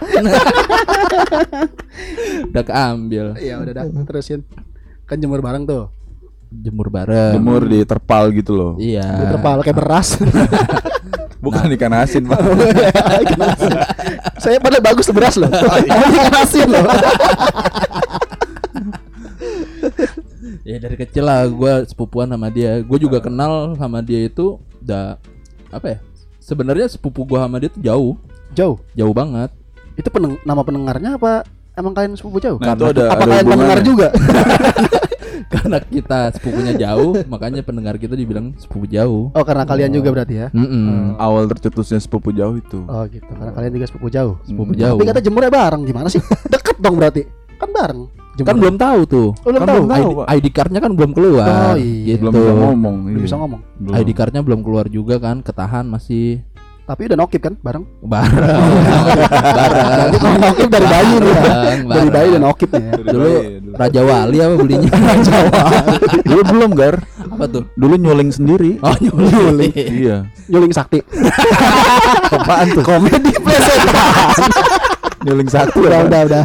Udah 2.47 2.65
keambil. 2.65 3.25
ya 3.37 3.59
udah 3.59 3.73
dah, 3.75 3.85
terusin. 4.05 4.41
Kan 5.05 5.17
jemur 5.17 5.39
bareng 5.39 5.65
tuh. 5.65 5.93
Jemur 6.49 6.89
bareng. 6.89 7.37
Jemur 7.37 7.63
di 7.63 7.85
terpal 7.85 8.33
gitu 8.33 8.55
loh. 8.55 8.73
Di 8.75 8.97
Iya. 8.97 9.29
terpal 9.31 9.61
kayak 9.61 9.77
beras. 9.77 10.17
Bukan 11.41 11.69
ikan 11.77 11.93
asin, 11.93 12.25
Pak. 12.25 12.41
Ikan 13.29 13.41
asin. 13.45 13.73
Saya 14.41 14.57
pada 14.59 14.81
bagus 14.81 15.07
beras 15.13 15.37
loh. 15.37 15.49
Ini 15.85 16.07
ikan 16.17 16.35
asin 16.41 16.67
loh. 16.71 16.85
Ya 20.67 20.83
dari 20.83 20.99
kecil 20.99 21.23
lah 21.23 21.47
gua 21.47 21.87
sepupuan 21.87 22.27
sama 22.27 22.51
dia. 22.51 22.83
Gue 22.83 22.99
juga 22.99 23.23
kenal 23.23 23.79
sama 23.79 24.03
dia 24.03 24.27
itu 24.27 24.59
udah 24.83 25.15
apa 25.71 25.87
ya? 25.95 25.99
Sebenarnya 26.43 26.91
sepupu 26.91 27.23
gua 27.23 27.47
sama 27.47 27.63
dia 27.63 27.71
tuh 27.71 27.83
jauh, 27.83 28.13
Jauh. 28.55 28.77
jauh 28.99 29.15
banget. 29.15 29.51
Itu 29.95 30.11
peneng 30.11 30.39
nama 30.43 30.67
pendengarnya 30.67 31.19
apa? 31.19 31.47
Emang 31.79 31.95
kalian 31.95 32.19
sepupu 32.19 32.43
jauh? 32.43 32.59
Nah, 32.59 32.75
itu 32.75 32.83
ada 32.83 33.05
apa 33.15 33.23
ada 33.23 33.31
kalian 33.31 33.47
pendengar 33.47 33.79
juga? 33.87 34.09
Karena 35.53 35.79
kita 35.79 36.19
sepupunya 36.33 36.73
jauh, 36.75 37.13
makanya 37.27 37.61
pendengar 37.61 37.97
kita 37.97 38.13
dibilang 38.13 38.57
sepupu 38.57 38.87
jauh. 38.87 39.29
Oh, 39.31 39.45
karena 39.45 39.65
kalian 39.65 39.91
juga 39.91 40.09
berarti 40.13 40.35
ya. 40.37 40.49
Mm-mm. 40.51 41.17
Awal 41.17 41.47
tercetusnya 41.49 41.99
sepupu 41.99 42.31
jauh 42.31 42.57
itu. 42.57 42.83
Oh, 42.85 43.05
gitu. 43.07 43.27
Karena 43.27 43.53
kalian 43.53 43.73
juga 43.73 43.87
sepupu 43.87 44.09
jauh. 44.09 44.35
Sepupu 44.43 44.73
Mm. 44.73 44.81
jauh. 44.81 44.99
Tapi 44.99 45.09
kata 45.09 45.21
jemurnya 45.21 45.51
bareng 45.51 45.83
gimana 45.85 46.09
sih? 46.09 46.21
Deket 46.53 46.77
dong 46.79 46.97
berarti. 46.97 47.23
Kan 47.57 47.73
bareng. 47.73 48.01
Jemur. 48.37 48.49
Kan 48.53 48.57
belum 48.61 48.77
tahu 48.77 49.01
tuh. 49.09 49.29
Oh, 49.33 49.49
belum 49.49 49.61
Kan 49.61 49.69
tahu. 49.69 49.77
belum 49.81 49.89
tahu. 49.89 50.09
ID, 50.29 50.37
ID 50.37 50.47
cardnya 50.53 50.81
kan 50.81 50.93
belum 50.93 51.11
keluar. 51.17 51.49
Oh, 51.73 51.77
iya. 51.77 52.05
gitu. 52.13 52.29
Belum 52.29 52.35
bisa 52.37 52.53
ngomong. 52.55 52.97
Belum 53.01 53.17
iya. 53.17 53.25
bisa 53.25 53.37
ngomong. 53.41 53.61
Belum. 53.81 53.95
ID 53.97 54.09
cardnya 54.13 54.43
belum 54.45 54.61
keluar 54.61 54.87
juga 54.87 55.15
kan, 55.17 55.37
ketahan 55.41 55.85
masih. 55.89 56.45
Tapi 56.87 57.11
udah 57.11 57.19
nokip 57.19 57.41
kan 57.43 57.55
bareng. 57.59 57.83
Bareng. 57.99 58.47
Kalau 60.23 60.39
nokip 60.39 60.69
dari 60.71 60.87
bayi 60.87 61.13
nih. 61.19 61.27
ya. 61.27 61.43
Bareng, 61.43 61.81
Dari 61.83 62.09
bayi 62.09 62.15
bareng. 62.15 62.31
udah 62.31 62.43
nokip 62.47 62.69
nih 62.71 62.83
ya. 62.87 62.93
Dulu 63.03 63.31
Raja 63.75 64.01
Wali 64.07 64.37
apa 64.39 64.55
belinya? 64.55 64.91
Dulu 66.31 66.43
belum 66.47 66.71
gar. 66.73 66.97
apa 67.27 67.45
tuh? 67.51 67.65
Dulu 67.75 67.95
nyuling 67.99 68.31
sendiri. 68.31 68.79
Oh 68.81 68.95
nyuling. 68.97 69.75
Iya. 69.75 70.17
Nyuling 70.47 70.71
sakti. 70.71 71.03
Apaan 72.31 72.71
tuh? 72.71 72.87
Komedi 72.87 73.35
plesetan. 73.35 74.47
Nyuling 75.27 75.49
satu 75.51 75.79
udah 75.83 76.01
udah 76.07 76.21
udah. 76.23 76.45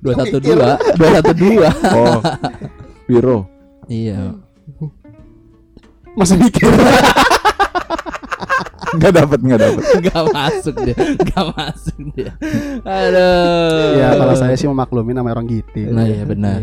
Dua 0.00 0.12
satu 0.16 0.36
dua, 0.36 0.68
dua 0.96 1.08
satu 1.16 1.32
dua. 1.32 1.68
Oh. 1.92 2.18
Biro. 3.04 3.38
Iya. 3.84 4.32
Masih 6.16 6.40
mikir. 6.40 6.72
Enggak 8.94 9.12
dapat, 9.18 9.38
enggak 9.42 9.60
dapat. 9.60 9.82
Gak 10.06 10.24
masuk 10.30 10.74
dia, 10.86 10.96
gak 11.26 11.44
masuk 11.56 11.98
dia. 12.14 12.30
Aduh. 12.84 13.98
ya 13.98 14.08
kalau 14.14 14.34
saya 14.38 14.54
sih 14.54 14.68
memaklumin 14.70 15.16
sama 15.18 15.30
orang 15.34 15.46
gitu. 15.50 15.90
Nah 15.90 16.04
iya 16.06 16.24
benar. 16.24 16.62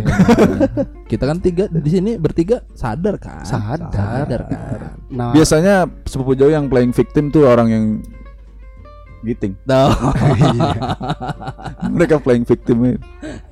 Kita 1.11 1.23
kan 1.27 1.37
tiga 1.43 1.67
di 1.67 1.89
sini 1.91 2.11
bertiga 2.15 2.63
sadar 2.71 3.19
kan? 3.19 3.43
Sadar. 3.43 3.91
Sadar 3.91 4.41
kan. 4.47 4.79
Nah, 5.11 5.31
Biasanya 5.35 5.89
sepupu 6.07 6.33
jauh 6.33 6.51
yang 6.51 6.71
playing 6.71 6.95
victim 6.95 7.27
tuh 7.29 7.47
orang 7.47 7.67
yang 7.69 7.85
giting. 9.27 9.53
Tuh. 9.67 9.91
Mereka 11.95 12.23
playing 12.23 12.47
victim 12.47 12.97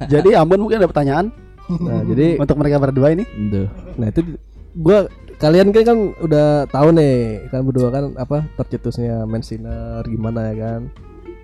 jadi 0.10 0.42
Ambon 0.42 0.64
mungkin 0.64 0.82
ada 0.82 0.90
pertanyaan 0.90 1.30
Nah, 1.70 2.02
jadi 2.02 2.42
untuk 2.42 2.58
mereka 2.58 2.82
berdua 2.82 3.14
ini. 3.14 3.30
Nah 3.94 4.10
itu 4.10 4.26
gua 4.74 5.06
kalian 5.40 5.72
kan 5.72 5.84
kan 5.86 5.98
udah 6.20 6.68
tahu 6.68 6.92
nih 6.92 7.48
kan 7.48 7.64
berdua 7.64 7.90
kan 7.90 8.12
apa 8.16 8.44
tercetusnya 8.56 9.24
Mansiner 9.24 10.04
gimana 10.04 10.52
ya 10.52 10.56
kan. 10.58 10.82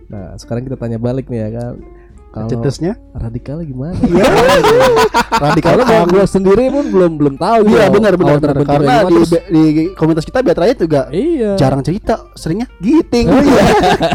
Nah, 0.05 0.37
sekarang 0.37 0.63
kita 0.63 0.75
tanya 0.75 0.99
balik 0.99 1.25
nih 1.27 1.41
ya 1.41 1.51
kan. 1.51 1.73
Kalau 2.29 2.51
Cetusnya 2.51 2.99
radikalnya 3.15 3.63
gimana? 3.63 3.95
radikal 5.47 5.79
Kalau 5.79 6.03
gua 6.03 6.27
sendiri 6.27 6.67
pun 6.67 6.83
belum 6.91 7.11
belum 7.15 7.35
tahu. 7.39 7.63
Iya 7.63 7.87
benar 7.87 8.19
benar 8.19 8.43
Karena 8.43 9.07
gimana, 9.07 9.07
di, 9.07 9.23
di 9.47 9.63
komunitas 9.95 10.27
kita 10.27 10.43
Beatrice 10.43 10.83
juga 10.83 11.07
iya. 11.15 11.55
jarang 11.55 11.79
cerita, 11.79 12.27
seringnya 12.35 12.67
giting. 12.83 13.31
Oh, 13.31 13.39
iya. 13.39 13.63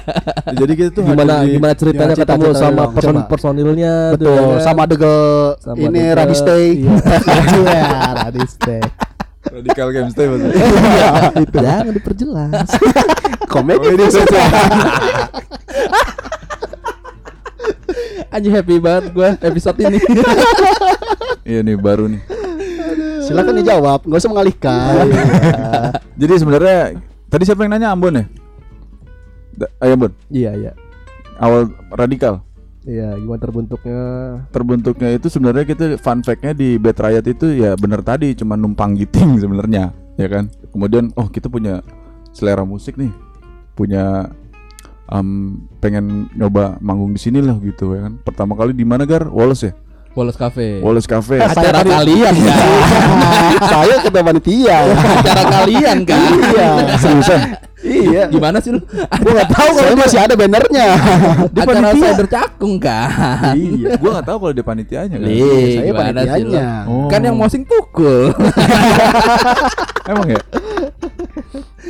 Jadi 0.61 0.73
kita 0.77 0.88
tuh 0.93 1.09
gimana 1.09 1.49
di- 1.49 1.57
gimana 1.57 1.73
ceritanya 1.73 2.12
Ya, 2.12 2.16
cerita- 2.21 2.37
ketemu 2.37 2.45
cerita 2.45 2.61
sama 2.61 2.77
dong, 2.77 2.93
person 2.93 3.14
coba. 3.16 3.25
personilnya 3.25 3.95
tuh, 3.97 4.12
Betul, 4.21 4.37
ya 4.37 4.43
kan? 4.45 4.61
sama 4.61 4.83
degel 4.85 5.21
Sama 5.57 5.79
ini 5.81 6.03
Radistay. 6.12 6.64
Iya, 6.77 6.93
Iya, 7.64 7.81
Radistay. 9.50 9.82
Radical 9.82 9.88
Game 9.90 10.10
Stay 10.14 10.26
maksudnya. 10.30 10.54
Jangan 11.66 11.94
diperjelas. 11.94 12.68
Komedi 13.52 13.82
Komedi 13.82 14.06
happy 18.54 18.78
banget 18.78 19.10
gue 19.10 19.28
episode 19.42 19.74
ini. 19.82 19.98
Iya 21.42 21.66
nih 21.66 21.74
baru 21.74 22.06
nih. 22.06 22.22
Silakan 23.26 23.58
dijawab, 23.58 24.06
nggak 24.06 24.20
usah 24.22 24.30
mengalihkan. 24.30 25.10
Jadi 26.14 26.34
sebenarnya 26.38 26.94
tadi 27.26 27.42
siapa 27.42 27.66
yang 27.66 27.74
nanya 27.74 27.90
Ambon 27.90 28.22
ya? 28.22 28.24
Ayo 29.82 29.98
Ambon. 29.98 30.12
Iya, 30.30 30.50
iya. 30.54 30.72
Awal 31.42 31.74
radikal. 31.90 32.46
Iya, 32.90 33.14
gimana 33.22 33.38
terbentuknya? 33.38 34.03
Terbentuknya 34.50 35.09
itu 35.14 35.31
sebenarnya 35.31 35.62
kita 35.62 35.85
fun 36.03 36.26
fact-nya 36.26 36.59
di 36.59 36.74
Bad 36.74 36.98
Riot 36.98 37.26
itu 37.31 37.46
ya 37.55 37.79
bener 37.79 38.03
tadi 38.03 38.35
cuma 38.35 38.59
numpang 38.59 38.98
giting 38.98 39.38
sebenarnya, 39.42 39.94
ya 40.18 40.26
kan? 40.26 40.50
Kemudian 40.74 41.14
oh 41.14 41.31
kita 41.31 41.46
punya 41.46 41.87
selera 42.35 42.66
musik 42.66 42.98
nih. 42.98 43.14
Punya 43.79 44.35
em, 45.07 45.62
pengen 45.79 46.26
nyoba 46.35 46.83
manggung 46.83 47.14
di 47.14 47.22
sini 47.22 47.38
lah 47.38 47.62
gitu 47.62 47.94
ya 47.94 48.11
kan. 48.11 48.18
Pertama 48.26 48.59
kali 48.59 48.74
di 48.74 48.83
mana 48.83 49.07
Gar? 49.07 49.31
Wallace 49.31 49.70
ya? 49.70 49.72
Wallace 50.18 50.38
Cafe. 50.42 50.83
Wallace 50.83 51.07
Cafe. 51.07 51.38
Acara 51.38 51.87
kalian 51.87 52.35
kan? 52.35 52.59
Saya 53.70 54.03
ketua 54.03 54.26
panitia. 54.26 54.79
Acara 54.98 55.42
kalian 55.46 55.98
kan? 56.03 56.18
Iya. 56.50 56.70
Seriusan? 56.98 57.40
Iya. 57.90 58.22
Gimana 58.29 58.59
sih 58.59 58.70
lu? 58.70 58.79
Gua 58.87 59.33
nggak 59.35 59.50
tahu 59.50 59.68
kalau 59.74 59.94
masih 59.96 60.18
ada 60.18 60.35
bannernya. 60.35 60.87
Di 61.50 61.59
Acara 61.59 61.74
panitia. 61.83 62.00
saya 62.00 62.14
bercakung 62.14 62.74
kan? 62.79 63.11
iya. 63.53 63.98
Gua 63.98 64.11
nggak 64.14 64.26
tahu 64.26 64.37
kalau 64.38 64.53
dia 64.53 64.62
panitianya 64.62 65.16
kan. 65.16 65.26
Nih, 65.26 65.74
Saya 65.76 65.92
panitianya. 65.92 66.68
Oh. 66.87 67.07
Kan 67.07 67.20
yang 67.20 67.35
mosing 67.35 67.62
pukul. 67.62 68.31
Emang 70.11 70.26
ya? 70.29 70.40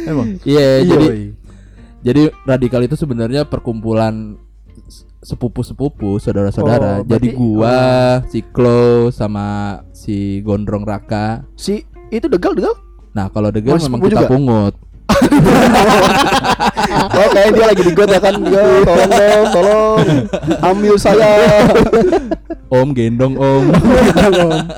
Emang. 0.02 0.26
Iya, 0.42 0.66
Iya, 0.80 0.88
jadi 0.88 1.06
woi. 1.06 1.22
jadi 2.00 2.22
radikal 2.42 2.80
itu 2.80 2.94
sebenarnya 2.94 3.44
perkumpulan 3.44 4.40
sepupu-sepupu, 5.20 6.16
saudara-saudara. 6.16 7.00
Oh, 7.00 7.04
jadi 7.04 7.28
berarti- 7.28 7.36
gua, 7.36 7.78
si 8.26 8.40
Klo 8.42 8.82
sama 9.10 9.46
si 9.92 10.40
Gondrong 10.40 10.82
Raka. 10.82 11.44
si 11.54 11.84
itu 12.08 12.26
degal 12.26 12.52
degal. 12.52 12.72
Nah, 13.10 13.28
kalau 13.28 13.50
Degel 13.50 13.74
Mas 13.74 13.84
memang 13.84 14.00
kita 14.00 14.22
juga? 14.22 14.30
pungut. 14.30 14.74
Oh 17.10 17.26
kayaknya 17.30 17.52
dia 17.52 17.66
lagi 17.70 17.82
di 17.84 17.92
got 17.92 18.08
ya 18.10 18.20
kan? 18.20 18.34
Dia 18.44 18.62
tolong 18.88 19.10
dong 19.10 19.46
tolong. 19.52 20.06
Ambil 20.62 20.94
saya. 20.96 21.30
Om 22.80 22.88
gendong 22.94 23.34
Om. 23.34 23.64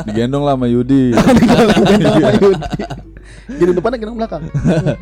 Digendong 0.09 0.45
lah 0.49 0.57
sama 0.57 0.67
Yudi. 0.69 1.13
Gendong 1.13 1.69
sama 1.71 2.31
Yudi. 2.41 2.83
Gendong 3.59 3.77
depan 3.77 3.91
gendong 4.01 4.19
belakang? 4.19 4.43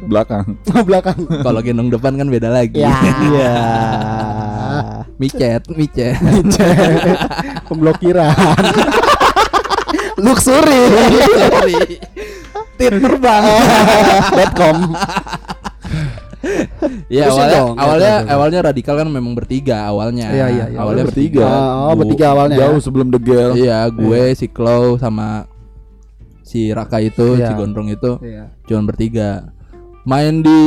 Belakang. 0.06 0.46
belakang. 0.86 1.18
Kalau 1.28 1.60
gendong 1.62 1.90
depan 1.92 2.12
kan 2.18 2.26
beda 2.26 2.48
lagi. 2.50 2.82
ya. 2.82 2.94
Iya. 3.30 3.54
micet, 5.20 5.62
micet. 5.70 6.16
pemblokiran. 7.68 8.58
Luxury 10.20 10.84
Sorry. 12.80 12.88
Tit 12.90 13.04
terbang. 13.04 13.44
.com 14.58 14.76
Ya 17.12 17.28
awalnya 17.28 17.52
dong, 17.52 17.74
awalnya 17.76 18.14
gitu. 18.16 18.32
awalnya 18.32 18.60
radikal 18.72 18.94
kan 18.96 19.08
memang 19.12 19.36
bertiga 19.36 19.84
awalnya. 19.84 20.32
Iya, 20.32 20.46
iya, 20.48 20.64
iya. 20.72 20.78
Awalnya 20.80 21.04
bertiga. 21.12 21.44
Oh, 21.84 21.92
bertiga 21.92 22.26
awalnya 22.32 22.56
ya. 22.56 22.60
Jauh 22.64 22.80
sebelum 22.80 23.12
The 23.12 23.20
Girl. 23.20 23.52
Iya, 23.52 23.78
gue 23.92 24.22
si 24.32 24.48
Klo 24.48 24.96
sama 24.96 25.44
si 26.40 26.72
Raka 26.72 27.04
itu, 27.04 27.36
Iya. 27.36 27.44
si 27.44 27.52
Gondrong 27.52 27.92
itu 27.92 28.16
Iya. 28.24 28.56
cuman 28.64 28.88
bertiga. 28.88 29.52
Main 30.08 30.40
di 30.40 30.60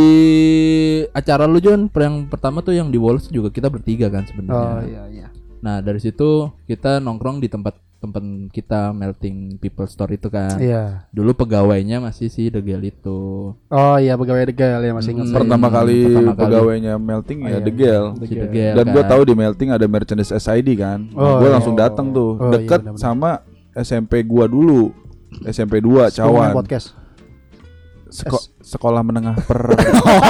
acara 1.10 1.49
lu 1.49 1.58
John, 1.58 1.89
yang 1.89 2.30
pertama 2.30 2.62
tuh 2.62 2.78
yang 2.78 2.93
di 2.93 3.02
Walls 3.02 3.26
juga 3.28 3.49
kita 3.49 3.65
bertiga 3.73 4.13
kan 4.13 4.30
sebenarnya. 4.30 4.62
oh 4.62 4.82
iya 4.86 5.04
iya 5.10 5.28
Nah, 5.63 5.82
dari 5.82 5.97
situ 5.97 6.54
kita 6.69 7.02
nongkrong 7.02 7.41
di 7.41 7.49
tempat 7.49 7.73
tempat 8.04 8.20
kita 8.52 8.92
melting 8.92 9.56
people 9.58 9.86
store 9.86 10.12
itu 10.12 10.28
kan. 10.28 10.60
iya 10.60 11.08
Dulu 11.10 11.32
pegawainya 11.34 11.98
masih 11.98 12.28
si 12.28 12.48
Degel 12.48 12.84
itu. 12.84 13.56
oh 13.56 13.96
iya 13.96 14.13
pegawai 14.13 14.44
degal 14.46 14.78
ya 14.78 14.92
masih 14.92 15.16
ingat 15.16 15.24
Hmm. 15.24 15.32
saya. 15.32 15.39
Pertama 15.39 15.68
kali 15.70 15.98
Pertama 16.04 16.24
kali. 16.28 16.39
pegawainya 16.44 16.94
melting 16.98 17.39
Oh, 17.39 17.48
ya 17.48 17.58
iya. 17.58 17.72
Girl. 17.72 18.06
Si 18.20 18.34
Degel 18.36 18.74
Dan 18.76 18.86
gue 18.89 19.00
kan. 19.00 19.10
tahu 19.10 19.22
di 19.24 19.34
melting 19.34 19.70
ada 19.70 19.86
merchandise 19.86 20.32
SID 20.32 20.70
kan. 20.76 21.00
Oh, 21.13 21.39
gue 21.39 21.48
iya. 21.48 21.54
langsung 21.54 21.74
datang 21.74 22.12
tuh. 22.12 22.36
Oh, 22.36 22.52
iya, 22.52 22.60
Dekat 22.60 22.80
benar-benar. 22.84 23.00
sama 23.00 23.32
SMP 23.74 24.22
gua 24.22 24.46
dulu. 24.46 24.92
SMP 25.44 25.80
2 25.80 26.12
Sebelumnya 26.12 26.13
Cawan. 26.13 26.52
podcast 26.54 26.88
Seko- 28.06 28.53
sekolah 28.63 29.04
menengah 29.04 29.36
per 29.43 29.76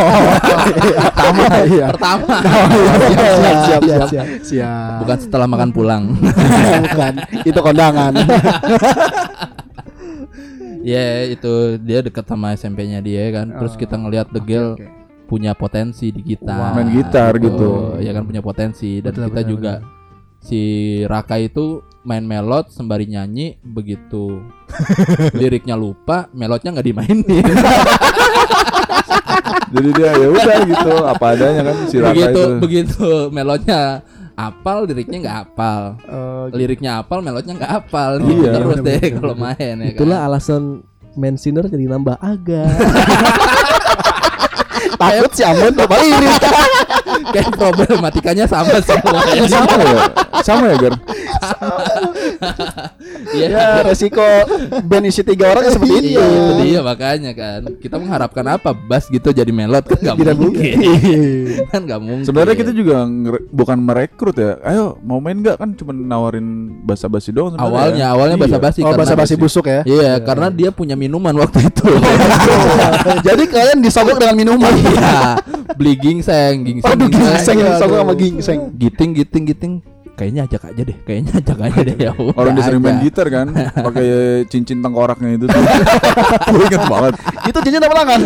pertama 1.06 1.44
iya 1.64 1.86
Pertama. 1.94 2.36
siap 2.42 3.30
siap 3.38 3.62
siap 3.62 3.82
siap 3.86 4.08
siap, 4.10 4.28
siap. 4.42 4.92
Bukan 5.06 5.18
setelah 5.22 5.46
makan 5.46 5.70
pulang. 5.78 6.04
bukan 6.90 7.14
itu 7.46 7.60
kondangan 7.62 8.14
Ya 10.84 11.24
itu 11.24 11.80
dia 11.80 12.04
dekat 12.04 12.28
sama 12.28 12.52
SMP-nya 12.54 13.00
dia 13.00 13.32
kan. 13.32 13.56
Terus 13.56 13.74
Oh, 13.74 13.80
kita 13.80 13.96
ngelihat 13.96 14.28
Degel 14.36 14.76
Oke, 14.76 14.84
oke. 14.84 14.92
punya 15.32 15.56
potensi 15.56 16.12
di 16.12 16.20
gitar. 16.22 16.76
Main 16.76 16.92
gitar 16.92 17.32
gitu. 17.40 17.96
Ya 18.04 18.12
kan 18.12 18.28
punya 18.28 18.44
potensi 18.44 19.00
dan 19.00 19.16
Betul, 19.16 19.24
kita 19.32 19.42
betul, 19.42 19.52
juga 19.56 19.74
si 20.44 20.62
Raka 21.08 21.40
itu 21.40 21.80
main 22.04 22.22
melot 22.22 22.68
sembari 22.68 23.06
nyanyi 23.06 23.56
begitu 23.60 24.44
liriknya 25.34 25.74
lupa 25.74 26.28
melotnya 26.32 26.72
nggak 26.72 26.86
dimainin 26.86 27.44
Jadi 29.74 29.90
dia 29.92 30.14
ya 30.14 30.28
udah 30.30 30.58
gitu 30.64 30.94
apa 31.02 31.26
adanya 31.34 31.62
kan 31.66 31.76
si 31.90 31.98
Raka 31.98 32.14
begitu 32.14 32.38
itu. 32.38 32.60
begitu 32.60 33.10
melotnya 33.30 33.80
apal 34.34 34.86
liriknya 34.86 35.18
nggak 35.20 35.38
apal 35.44 35.82
Eh, 36.00 36.46
liriknya 36.54 36.92
apal 37.00 37.20
melotnya 37.20 37.54
nggak 37.56 37.74
apal 37.80 38.12
Iya, 38.16 38.28
gitu 38.28 38.48
terus 38.54 38.70
bener, 38.78 38.86
deh 38.86 39.02
kalau 39.18 39.34
main 39.36 39.76
ya 39.76 39.90
Itulah 39.90 40.18
kan? 40.20 40.28
alasan 40.28 40.64
Mansiner 41.14 41.66
jadi 41.66 41.86
nambah 41.88 42.18
agak. 42.18 42.74
takut 44.96 45.32
si 45.32 45.42
Ambon 45.44 45.74
coba 45.76 45.96
irit 46.00 46.42
kayak 47.32 47.56
problematikanya 47.56 48.46
sama 48.46 48.78
semua 48.84 49.22
sama 49.54 49.76
ya? 49.80 50.00
Sama 50.44 50.66
ya, 50.70 50.76
Gar? 50.78 50.94
Iya. 53.34 53.48
Ya 53.50 53.66
resiko 53.82 54.26
band 54.86 55.06
isi 55.10 55.22
tiga 55.26 55.54
orang 55.56 55.64
ya 55.66 55.72
seperti 55.74 55.94
itu. 55.96 56.10
Iya, 56.20 56.26
itu 56.26 56.54
dia 56.62 56.80
makanya 56.84 57.32
kan. 57.34 57.62
Kita 57.80 57.96
mengharapkan 57.98 58.46
apa? 58.46 58.70
Bass 58.76 59.08
gitu 59.10 59.32
jadi 59.32 59.50
melot 59.50 59.86
kan 59.86 59.98
nggak 59.98 60.16
mungkin. 60.38 60.38
mungkin. 60.38 60.78
kan 61.72 61.82
nggak 61.86 62.02
mungkin. 62.02 62.26
Sebenarnya 62.28 62.56
kita 62.58 62.72
juga 62.74 63.08
bukan 63.50 63.78
merekrut 63.80 64.38
ya. 64.38 64.60
Ayo 64.62 64.98
mau 65.02 65.18
main 65.18 65.40
nggak 65.40 65.58
kan 65.58 65.70
cuma 65.74 65.92
nawarin 65.94 66.78
basa-basi 66.84 67.34
doang 67.34 67.56
sebenarnya. 67.56 67.72
awalnya 67.74 68.06
awalnya 68.14 68.38
Iya. 68.38 68.44
basa-basi 68.50 68.80
Oh 68.84 68.94
basa-basi 68.94 69.34
busuk 69.40 69.66
ya. 69.66 69.82
Iya, 69.88 70.20
karena 70.22 70.52
dia 70.52 70.70
punya 70.70 70.94
minuman 70.94 71.34
waktu 71.38 71.70
itu. 71.70 71.88
Jadi 73.28 73.44
kalian 73.48 73.80
disogok 73.80 74.18
dengan 74.20 74.36
minuman. 74.38 74.74
Iya, 74.74 75.38
beli 75.78 75.94
gingseng, 76.00 76.68
gingseng. 76.68 76.92
Aduh 76.94 77.08
gingseng 77.10 77.58
disogok 77.60 77.88
aduh. 77.88 77.98
sama 78.04 78.14
gingseng. 78.16 78.60
Giting, 78.76 79.10
giting, 79.16 79.44
giting. 79.48 79.74
Kayaknya 80.14 80.46
ajak 80.46 80.62
aja 80.70 80.82
deh, 80.86 80.98
kayaknya 81.02 81.32
ajak 81.42 81.58
aja 81.58 81.80
deh 81.82 81.98
ya. 81.98 82.12
Orang 82.14 82.54
dia 82.54 82.64
sering 82.64 82.80
main 82.80 83.02
gitar 83.02 83.28
kan, 83.28 83.50
pakai 83.90 84.08
cincin 84.46 84.78
tengkoraknya 84.78 85.30
itu 85.34 85.46
tuh. 85.46 85.58
Gue 86.54 86.64
inget 86.64 86.86
banget. 86.86 87.14
Itu 87.50 87.58
cincin 87.60 87.82
apa 87.82 87.96
tangan? 87.98 88.22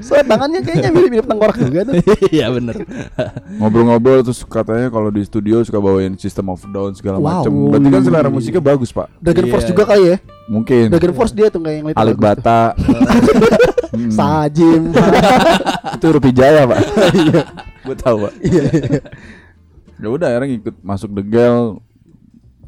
Soalnya 0.00 0.24
tangannya 0.26 0.60
kayaknya 0.64 0.88
mirip-mirip 0.88 1.26
tengkorak 1.28 1.56
juga 1.60 1.80
tuh. 1.84 1.94
Iya 2.32 2.48
bener. 2.48 2.80
Ngobrol-ngobrol 3.60 4.24
terus 4.24 4.40
katanya 4.42 4.88
kalau 4.88 5.12
di 5.12 5.20
studio 5.20 5.60
suka 5.60 5.76
bawain 5.76 6.16
System 6.16 6.48
of 6.48 6.64
Down 6.64 6.96
segala 6.96 7.20
Wow. 7.20 7.44
macam. 7.44 7.52
Berarti 7.68 7.88
kan 7.92 8.02
selera 8.02 8.28
musiknya 8.32 8.62
bagus, 8.64 8.88
Pak. 8.88 9.12
Dragon 9.20 9.44
Iya. 9.44 9.52
Force 9.52 9.66
juga 9.68 9.82
kali 9.84 10.04
ya. 10.08 10.16
Mungkin. 10.48 10.84
Dragon 10.88 11.12
Force 11.12 11.36
dia 11.36 11.52
tuh 11.52 11.60
kayak 11.60 11.76
yang 11.76 11.86
Alik 11.92 12.16
lagu. 12.16 12.24
Bata. 12.24 12.60
Hmm, 13.92 14.08
Sajim. 14.08 14.96
itu 15.92 16.06
Rupi 16.08 16.32
Jaya, 16.32 16.64
Pak. 16.64 16.80
Iya. 17.12 17.42
Gue 17.84 17.96
tahu, 18.00 18.16
Pak. 18.24 18.32
Ya 20.02 20.08
udah 20.08 20.26
akhirnya 20.28 20.58
ikut 20.58 20.76
masuk 20.82 21.10
The 21.12 21.24
Gel 21.24 21.58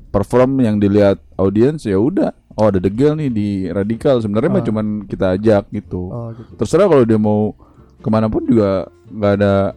perform 0.08 0.56
yang 0.58 0.78
dilihat 0.78 1.18
audiens 1.34 1.82
ya 1.82 1.98
udah. 1.98 2.30
Oh 2.54 2.70
ada 2.70 2.78
The 2.78 2.88
Gel 2.88 3.18
nih 3.18 3.28
di 3.28 3.48
Radikal 3.66 4.22
sebenarnya 4.22 4.48
mah 4.48 4.62
Ah. 4.62 4.66
cuman 4.66 4.86
kita 5.04 5.34
ajak 5.34 5.66
gitu. 5.70 6.02
Oh 6.06 6.30
gitu. 6.30 6.54
Terserah 6.54 6.86
kalau 6.86 7.02
dia 7.02 7.18
mau 7.18 7.50
ke 7.98 8.08
mana 8.08 8.28
pun 8.28 8.42
juga 8.42 8.86
nggak 9.08 9.32
ada. 9.34 9.74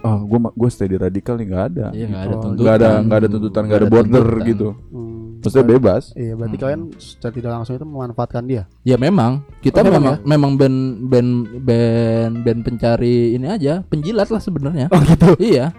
Oh, 0.00 0.20
gue 0.20 0.36
gue 0.36 0.68
stay 0.68 0.84
di 0.84 0.98
radikal 0.98 1.32
nih 1.34 1.46
nggak 1.46 1.64
ada. 1.70 1.86
Iya 1.90 2.06
nggak 2.06 2.20
Oh, 2.20 2.26
ada 2.26 2.36
tuntutan. 2.36 2.60
Nggak 2.60 2.74
ada 2.74 2.88
nggak 3.00 3.16
ada 3.16 3.28
tuntutan 3.30 3.62
nggak 3.64 3.78
ada 3.78 3.88
border 3.88 4.24
tuntutan. 4.26 4.48
gitu. 4.50 4.68
Hmm. 4.90 5.12
Maksudnya 5.40 5.66
bebas. 5.70 6.04
Iya, 6.14 6.32
berarti 6.34 6.56
kalian 6.56 6.80
secara 6.96 7.32
tidak 7.32 7.50
langsung 7.52 7.74
itu 7.74 7.84
memanfaatkan 7.84 8.44
dia. 8.44 8.62
Ya 8.80 8.96
memang 8.96 9.44
kita 9.60 9.78
Oh, 9.78 9.84
memang 9.84 10.02
memang 10.02 10.16
memang 10.24 10.52
band 10.56 10.78
band 11.06 11.30
band 11.62 12.34
band 12.42 12.60
pencari 12.62 13.32
ini 13.32 13.46
aja 13.46 13.80
penjilat 13.82 14.28
lah 14.28 14.40
sebenarnya. 14.40 14.88
Oh 14.88 15.00
gitu. 15.00 15.28
Iya. 15.38 15.72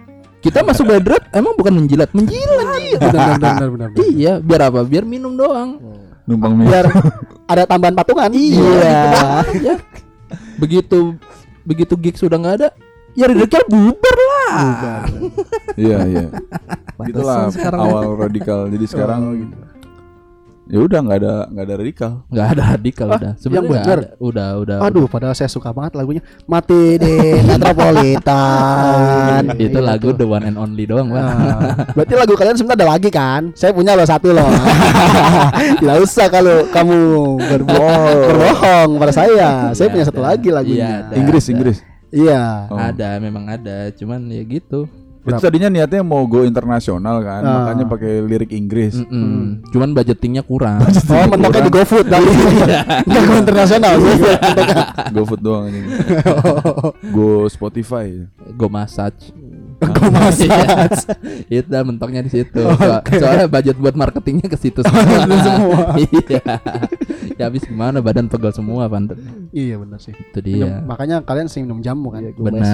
Kita 0.46 0.62
masuk 0.62 0.86
rap 1.10 1.26
emang 1.34 1.58
bukan 1.58 1.74
menjilat, 1.82 2.10
menjilat. 2.14 3.02
Benar 3.02 3.10
benar 3.10 3.34
benar 3.34 3.68
benar. 3.74 3.88
benar. 3.90 4.06
iya, 4.14 4.38
biar 4.38 4.70
apa? 4.70 4.80
Biar 4.86 5.02
minum 5.02 5.34
doang. 5.34 5.82
Numpang 6.22 6.54
minum. 6.54 6.70
Biar 6.70 6.86
ada 7.52 7.62
tambahan 7.66 7.98
patungan. 7.98 8.30
Iya. 8.30 9.42
ya. 9.58 9.74
Begitu 10.62 11.18
begitu 11.66 11.98
gig 11.98 12.14
sudah 12.14 12.38
nggak 12.38 12.54
ada, 12.62 12.68
ya 13.18 13.26
redeknya 13.26 13.66
bubar 13.66 14.16
lah. 14.16 15.02
Iya 15.74 15.98
iya. 16.06 16.24
Itulah 17.10 17.50
awal 17.74 18.14
radikal. 18.14 18.70
Jadi 18.70 18.86
sekarang 18.86 19.50
ya 20.66 20.78
udah 20.78 20.98
nggak 20.98 21.18
ada 21.18 21.32
nggak 21.46 21.62
ada 21.62 21.74
radikal. 21.76 22.10
Nggak 22.26 22.46
ada 22.48 22.62
radikal 22.72 23.06
Ah, 23.06 23.14
udah. 23.14 23.28
yang 23.28 23.38
Sebenarnya 23.38 23.64
nggak 23.64 23.82
bener. 23.82 23.98
ada. 23.98 24.06
Udah 24.18 24.48
udah. 24.58 24.76
Aduh, 24.82 25.06
padahal 25.06 25.32
saya 25.32 25.46
suka 25.46 25.70
banget 25.70 25.94
lagunya. 25.94 26.20
Mati 26.44 26.96
di 26.96 27.12
Metropolitan. 27.40 29.42
Itu 29.62 29.78
lagu 29.78 30.10
the 30.12 30.24
one 30.24 30.42
and 30.42 30.54
only 30.54 30.84
doang, 30.84 31.08
Pak. 31.08 31.16
Nah, 31.16 31.58
berarti 31.96 32.12
lagu 32.14 32.32
kalian 32.34 32.54
sebenarnya 32.54 32.76
ada 32.76 32.86
lagi 32.90 33.08
kan? 33.08 33.42
Saya 33.52 33.70
punya 33.70 33.92
loh 33.92 34.04
satu 34.04 34.30
loh. 34.30 34.46
Tidak 35.80 35.96
usah 35.98 36.26
kalau 36.28 36.66
kamu 36.68 36.96
berbohong, 37.38 38.16
berbohong 38.28 38.88
pada 38.98 39.12
saya. 39.12 39.48
Saya 39.70 39.86
Iya, 39.86 39.92
punya 39.92 40.04
satu 40.04 40.20
ada. 40.20 40.26
lagi 40.32 40.46
Iya, 40.46 40.54
lagunya. 40.54 40.86
ada. 41.00 41.12
Inggris 41.14 41.44
Inggris. 41.46 41.76
Iya. 42.08 42.40
Oh. 42.68 42.76
Ada, 42.76 43.08
memang 43.18 43.44
ada. 43.46 43.90
Cuman 43.92 44.20
ya 44.28 44.42
gitu. 44.42 44.86
Itu 45.26 45.40
tadinya 45.40 45.66
niatnya 45.66 46.00
mau 46.00 46.22
go 46.24 46.40
internasional 46.40 47.18
kan, 47.18 47.40
Ah. 47.40 47.52
makanya 47.60 47.84
pakai 47.86 48.12
lirik 48.20 48.50
Inggris. 48.50 48.94
Mm-mm. 48.96 49.66
Cuman 49.68 49.90
budgetingnya 49.90 50.40
kurang. 50.40 50.78
Oh, 50.80 51.26
mentoknya 51.26 51.62
di 51.62 51.72
GoFood 51.72 52.06
dari 52.06 52.30
Nggak 53.02 53.22
go 53.22 53.34
internasional. 53.36 53.94
GoFood 55.10 55.40
doang 55.46 55.66
ini. 55.66 55.82
Go 57.14 57.46
Spotify. 57.46 58.22
Go 58.54 58.66
massage. 58.66 59.34
Go 59.96 60.08
massage. 60.08 61.04
Itu 61.52 61.66
dah 61.66 61.82
mentoknya 61.82 62.20
di 62.20 62.30
situ. 62.30 62.56
So- 62.76 63.02
soalnya 63.18 63.46
budget 63.46 63.76
buat 63.76 63.92
marketingnya 63.92 64.46
ke 64.46 64.56
situ 64.56 64.80
semua. 64.80 65.94
Iya. 65.98 66.42
ya 67.36 67.44
habis 67.44 67.62
gimana 67.62 68.00
badan 68.00 68.26
pegel 68.26 68.48
semua 68.50 68.86
pantat. 68.86 69.20
Iya 69.50 69.76
benar 69.76 69.98
sih. 69.98 70.12
Itu 70.12 70.40
Minum- 70.40 70.64
dia. 70.64 70.80
makanya 70.82 71.16
kalian 71.20 71.46
sering 71.46 71.66
minum 71.66 71.80
jamu 71.80 72.08
kan? 72.08 72.24
Benar. 72.32 72.64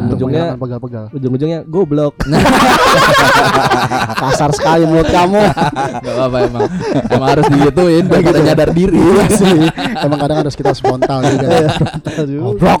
Untuk 0.00 0.16
Ujungnya 0.16 0.54
menghilangkan 0.54 0.60
pegal-pegal. 0.60 1.04
ujung-ujungnya 1.10 1.60
goblok. 1.64 2.14
Kasar 4.14 4.50
sekali 4.52 4.82
mulut 4.84 5.08
kamu. 5.08 5.42
Gak 6.00 6.14
apa-apa 6.14 6.38
emang. 6.44 6.62
Emang 7.08 7.28
harus 7.30 7.46
digituin 7.48 8.04
biar 8.04 8.22
kita 8.22 8.40
nyadar 8.42 8.68
diri. 8.70 8.96
Iya 8.96 9.24
sih. 9.28 9.58
Emang 9.98 10.18
kadang 10.18 10.38
harus 10.40 10.54
kita 10.54 10.70
spontan 10.72 11.22
juga. 11.26 11.48
Goblok. 12.30 12.80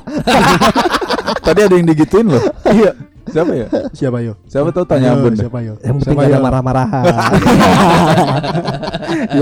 Tadi 1.42 1.60
ada 1.60 1.74
yang 1.74 1.86
digituin 1.86 2.26
loh. 2.30 2.42
Iya. 2.64 2.92
Siapa 3.34 3.52
ya? 3.52 3.66
Siapa 3.90 4.18
yo? 4.22 4.32
Siapa 4.46 4.68
tahu 4.70 4.84
tanya 4.86 5.10
Ayo, 5.10 5.14
Ambon. 5.18 5.34
Siapa 5.34 5.58
yo? 5.58 5.74
Yang 5.82 5.94
penting 6.00 6.18
ada 6.22 6.38
marah-marahan. 6.38 7.04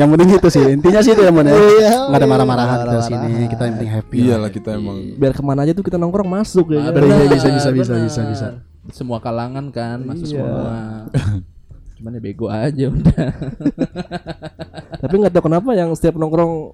yang 0.00 0.08
penting 0.08 0.28
itu 0.32 0.48
sih 0.48 0.64
intinya 0.70 1.00
sih 1.00 1.12
itu 1.12 1.20
ya 1.20 1.28
Mon 1.28 1.44
ya 1.44 1.52
Iya. 1.52 1.90
nggak 2.08 2.16
ada 2.16 2.26
marah-marahan 2.26 2.76
kita 2.78 2.88
Marah-marahan. 2.88 3.28
sini 3.28 3.44
kita 3.46 3.62
yang 3.62 3.74
penting 3.76 3.90
happy 3.90 4.16
Iyalah 4.18 4.50
kita 4.50 4.68
emang. 4.74 4.96
Biar 5.14 5.32
ke 5.32 5.42
mana 5.42 5.58
aja 5.62 5.72
tuh 5.72 5.82
kita 5.82 5.96
nongkrong 5.96 6.26
masuk 6.26 6.66
ya. 6.72 6.78
Ah, 6.82 6.84
kan? 6.88 7.00
bisa, 7.28 7.48
bisa, 7.50 7.68
bisa, 7.70 7.92
bisa, 7.98 8.20
bisa. 8.24 8.46
Semua 8.90 9.18
kalangan 9.18 9.68
kan 9.68 9.98
masuk 10.02 10.24
Iya. 10.26 10.40
semua. 10.40 10.76
Cuman 12.00 12.10
ya 12.12 12.20
bego 12.20 12.46
aja 12.48 12.84
udah. 12.88 13.26
Tapi 15.02 15.12
nggak 15.14 15.30
tahu 15.30 15.42
kenapa 15.46 15.68
yang 15.72 15.88
setiap 15.92 16.16
nongkrong 16.16 16.72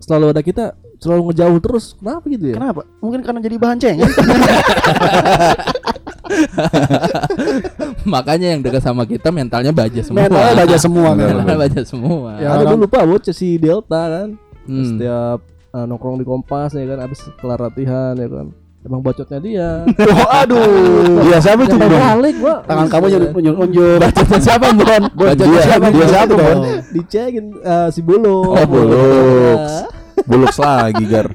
selalu 0.00 0.24
ada 0.30 0.40
kita 0.40 0.64
selalu 0.96 1.20
ngejauh 1.28 1.58
terus. 1.60 1.84
Kenapa 1.94 2.24
gitu 2.26 2.44
ya? 2.48 2.54
kenapa 2.56 2.80
mungkin 2.98 3.20
karena 3.20 3.38
jadi 3.38 3.56
bahan 3.56 3.76
cengen 3.78 4.08
Makanya 8.14 8.56
yang 8.56 8.60
dekat 8.64 8.82
sama 8.84 9.04
kita 9.04 9.28
mentalnya 9.30 9.72
baja 9.72 10.00
semua. 10.00 10.26
mentalnya 10.26 10.54
baja 10.64 10.76
semua 10.80 11.08
Benar, 11.12 11.26
kan 11.26 11.34
Mentalnya 11.36 11.60
baja 11.60 11.80
semua. 11.84 12.30
Ya, 12.40 12.48
ada 12.56 12.64
dulu 12.72 12.84
Pak 12.88 13.04
bocah 13.04 13.34
si 13.34 13.48
Delta 13.60 14.02
kan. 14.10 14.28
Hmm. 14.64 14.84
Setiap 14.84 15.38
eh, 15.74 15.84
nongkrong 15.84 16.16
di 16.20 16.26
Kompas 16.26 16.72
ya 16.76 16.84
kan 16.88 16.98
habis 17.04 17.20
kelar 17.40 17.60
latihan 17.60 18.14
ya 18.16 18.28
kan. 18.28 18.46
Emang 18.84 19.00
bacotnya 19.00 19.40
dia. 19.40 19.70
oh, 20.12 20.28
aduh 20.28 21.24
Iya 21.24 21.40
siapa 21.40 21.64
itu 21.64 21.72
Bang? 21.80 21.88
balik, 21.88 22.36
Pak. 22.36 22.58
tangan 22.68 22.86
kamu 22.92 23.06
jadi 23.16 23.26
unjuk-unjuk 23.32 23.96
Bacotnya 23.96 24.38
siapa 24.44 24.66
Bon? 24.76 25.02
Bacotnya 25.16 25.46
dia. 25.48 25.62
siapa 25.64 25.86
Dia 25.88 26.06
siapa, 26.12 26.32
Bon? 26.36 26.58
Dicekin 26.92 27.44
eh, 27.64 27.88
si 27.88 28.00
Bulu. 28.04 28.52
Oh, 28.52 28.66
Bulux. 28.68 30.03
Bulux 30.24 30.56
lagi 30.56 31.04
gar. 31.04 31.28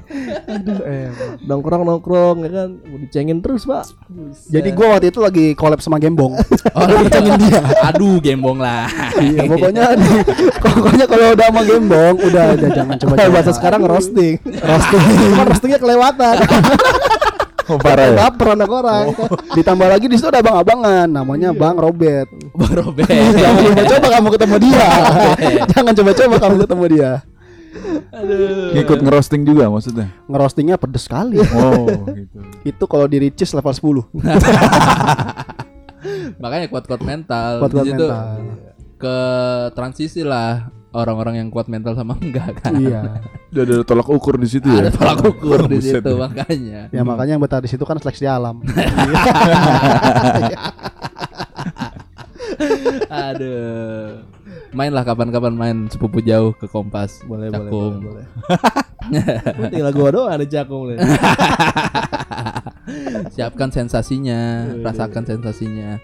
Nongkrong 1.48 1.84
nongkrong 1.84 2.38
ya 2.42 2.52
kan. 2.52 2.70
Mau 2.82 2.98
dicengin 2.98 3.40
terus, 3.40 3.64
Pak. 3.64 3.94
jadi 4.46 4.70
gua 4.72 4.98
waktu 4.98 5.10
itu 5.10 5.20
lagi 5.20 5.46
collab 5.54 5.78
sama 5.78 5.98
Gembong 5.98 6.34
Oh, 6.78 6.84
lu 6.84 6.96
bercengin 7.02 7.38
dia. 7.40 7.62
Aduh, 7.86 8.18
gembong 8.18 8.58
lah. 8.58 8.90
iya 9.18 9.46
pokoknya 9.46 9.94
di- 9.94 10.26
pokoknya 10.66 11.06
kalau 11.06 11.26
udah 11.32 11.48
sama 11.48 11.62
Gembong 11.64 12.16
udah 12.20 12.46
udah 12.52 12.70
jangan 12.72 12.96
coba 12.98 13.14
Kalau 13.16 13.32
bahasa 13.32 13.52
sekarang 13.52 13.82
roasting. 13.84 14.36
roasting 14.44 15.02
Cuma 15.24 15.44
roastingnya 15.46 15.80
kelewatan. 15.80 16.36
Oh 17.70 17.78
parah 17.78 18.10
ya. 18.10 18.18
Baper 18.18 18.58
anak 18.58 18.66
orang. 18.68 19.06
ditambah 19.54 19.88
lagi 19.88 20.06
di 20.06 20.18
situ 20.18 20.26
ada 20.26 20.42
abang-abangan 20.42 21.06
namanya 21.06 21.54
Bang 21.54 21.78
Robert 21.78 22.26
Bang 22.52 22.74
Robert. 22.74 23.06
jangan 23.06 23.62
coba-coba 23.62 24.08
kamu 24.10 24.28
ketemu 24.34 24.56
dia 24.60 24.88
jangan 25.70 25.94
coba-coba 25.94 26.36
kamu 26.40 26.56
ketemu 26.66 26.86
dia 26.90 27.12
Ngikut 28.72 29.00
ngerosting 29.00 29.44
juga 29.44 29.68
maksudnya. 29.68 30.10
ngerostingnya 30.26 30.76
pedes 30.76 31.06
sekali 31.06 31.38
Oh 31.38 31.86
gitu. 32.10 32.40
itu 32.64 32.84
kalau 32.86 33.06
di 33.06 33.18
riches 33.20 33.52
level 33.52 33.70
10 33.72 34.10
Makanya 36.40 36.68
kuat-kuat 36.68 37.02
mental. 37.02 37.60
Kuat-kuat 37.60 37.86
mental. 37.86 38.10
Ke 38.96 39.18
transisi 39.72 40.22
lah 40.22 40.68
orang-orang 40.90 41.38
yang 41.38 41.50
kuat 41.50 41.68
mental 41.68 41.94
sama 41.94 42.18
enggak 42.24 42.58
kan. 42.58 42.74
iya 42.76 43.22
Udah 43.50 43.62
ada 43.64 43.76
tolak 43.84 44.08
ukur 44.08 44.36
di 44.36 44.48
situ 44.48 44.66
ya. 44.66 44.82
Ada 44.84 44.92
tolak 44.92 45.20
ukur 45.24 45.68
di 45.68 45.78
situ 45.86 46.02
deh. 46.02 46.16
makanya. 46.16 46.90
ya 46.90 47.02
makanya 47.04 47.32
yang 47.36 47.44
betah 47.44 47.60
di 47.60 47.70
situ 47.70 47.84
kan 47.84 47.98
seleksi 47.98 48.26
alam 48.26 48.62
Aduh. 53.10 54.26
Main 54.70 54.94
lah 54.94 55.02
kapan-kapan 55.02 55.52
main 55.52 55.78
sepupu 55.90 56.22
jauh 56.22 56.54
ke 56.54 56.66
Kompas. 56.66 57.26
Boleh, 57.26 57.50
Cakung. 57.50 58.06
boleh, 58.06 58.26
boleh. 58.30 59.70
Tinggal 59.74 59.92
gua 59.92 60.10
doang 60.14 60.30
ada 60.30 60.46
cakung 60.46 60.94
nih. 60.94 60.98
Siapkan 63.34 63.70
sensasinya, 63.70 64.66
rasakan 64.82 65.26
sensasinya. 65.26 65.98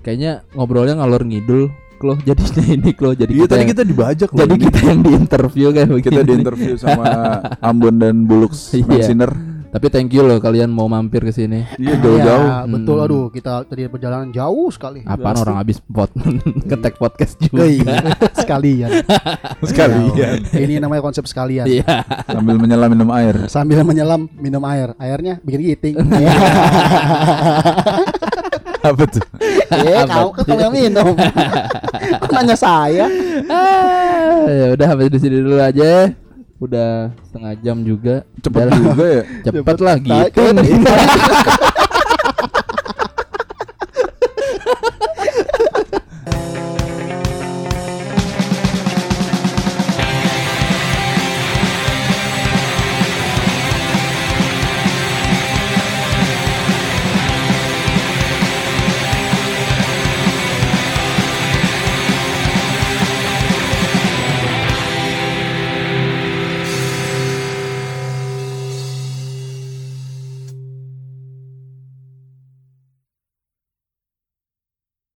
kayaknya 0.00 0.44
ngobrolnya 0.52 1.00
ngalor 1.00 1.24
ngidul. 1.24 1.72
Klo 1.94 2.18
jadinya 2.20 2.64
ini 2.74 2.90
Klo 2.92 3.14
jadi 3.14 3.30
Iya 3.30 3.46
kita 3.46 3.54
tadi 3.54 3.60
yang, 3.62 3.70
kita 3.70 3.84
dibajak 3.86 4.28
loh. 4.28 4.38
jadi 4.42 4.52
ini. 4.52 4.64
kita 4.66 4.78
yang 4.82 5.00
diinterview 5.00 5.66
kayak 5.70 5.88
begini. 5.88 6.06
kita 6.10 6.20
diinterview 6.26 6.74
sama 6.74 7.04
Ambon 7.62 7.94
dan 8.02 8.26
Bulux 8.26 8.52
Iya. 8.74 9.14
Tapi 9.74 9.90
thank 9.90 10.14
you 10.14 10.22
loh 10.22 10.38
kalian 10.38 10.70
mau 10.70 10.86
mampir 10.86 11.18
ke 11.26 11.34
sini. 11.34 11.66
Iya 11.82 11.98
jauh-jauh. 11.98 12.46
Iya, 12.46 12.58
betul. 12.70 12.94
Hmm. 12.94 13.06
Aduh, 13.10 13.24
kita 13.34 13.66
tadi 13.66 13.90
perjalanan 13.90 14.30
jauh 14.30 14.70
sekali. 14.70 15.02
Apaan 15.02 15.34
orang 15.34 15.58
habis 15.58 15.82
pot 15.82 16.14
ngetek 16.70 16.94
podcast 16.94 17.34
juga. 17.42 17.66
Iya. 17.66 18.14
sekalian. 18.46 18.90
Sekalian. 19.74 20.46
Ini 20.54 20.78
namanya 20.78 21.02
konsep 21.02 21.26
sekalian. 21.26 21.66
Iya. 21.66 22.06
Sambil 22.30 22.54
menyelam 22.54 22.86
minum 22.86 23.10
air. 23.10 23.34
Sambil 23.50 23.82
menyelam 23.82 24.30
minum 24.38 24.62
air. 24.62 24.94
Airnya 24.94 25.42
bikin 25.42 25.60
giting. 25.66 25.94
Apa 28.78 29.02
tuh? 29.10 29.26
Eh, 29.74 30.06
kamu 30.06 30.28
kan 30.38 30.44
kamu 30.46 30.60
yang 30.60 30.74
minum. 30.86 31.12
Kok 32.22 32.30
nanya 32.30 32.54
saya? 32.54 33.10
Ah, 33.50 34.46
ya 34.46 34.66
udah 34.78 34.86
sampai 34.86 35.10
di 35.10 35.18
sini 35.18 35.42
dulu 35.42 35.58
aja. 35.58 36.14
Udah 36.64 37.12
setengah 37.28 37.52
jam 37.60 37.76
juga. 37.84 38.24
Cepet 38.40 38.58
Udah 38.58 38.66
lah. 38.66 38.78
juga 38.80 39.04
ya. 39.06 39.22
Cepet 39.46 39.76
lah 39.78 39.96
Tai- 39.96 40.32
gitu. 40.32 40.42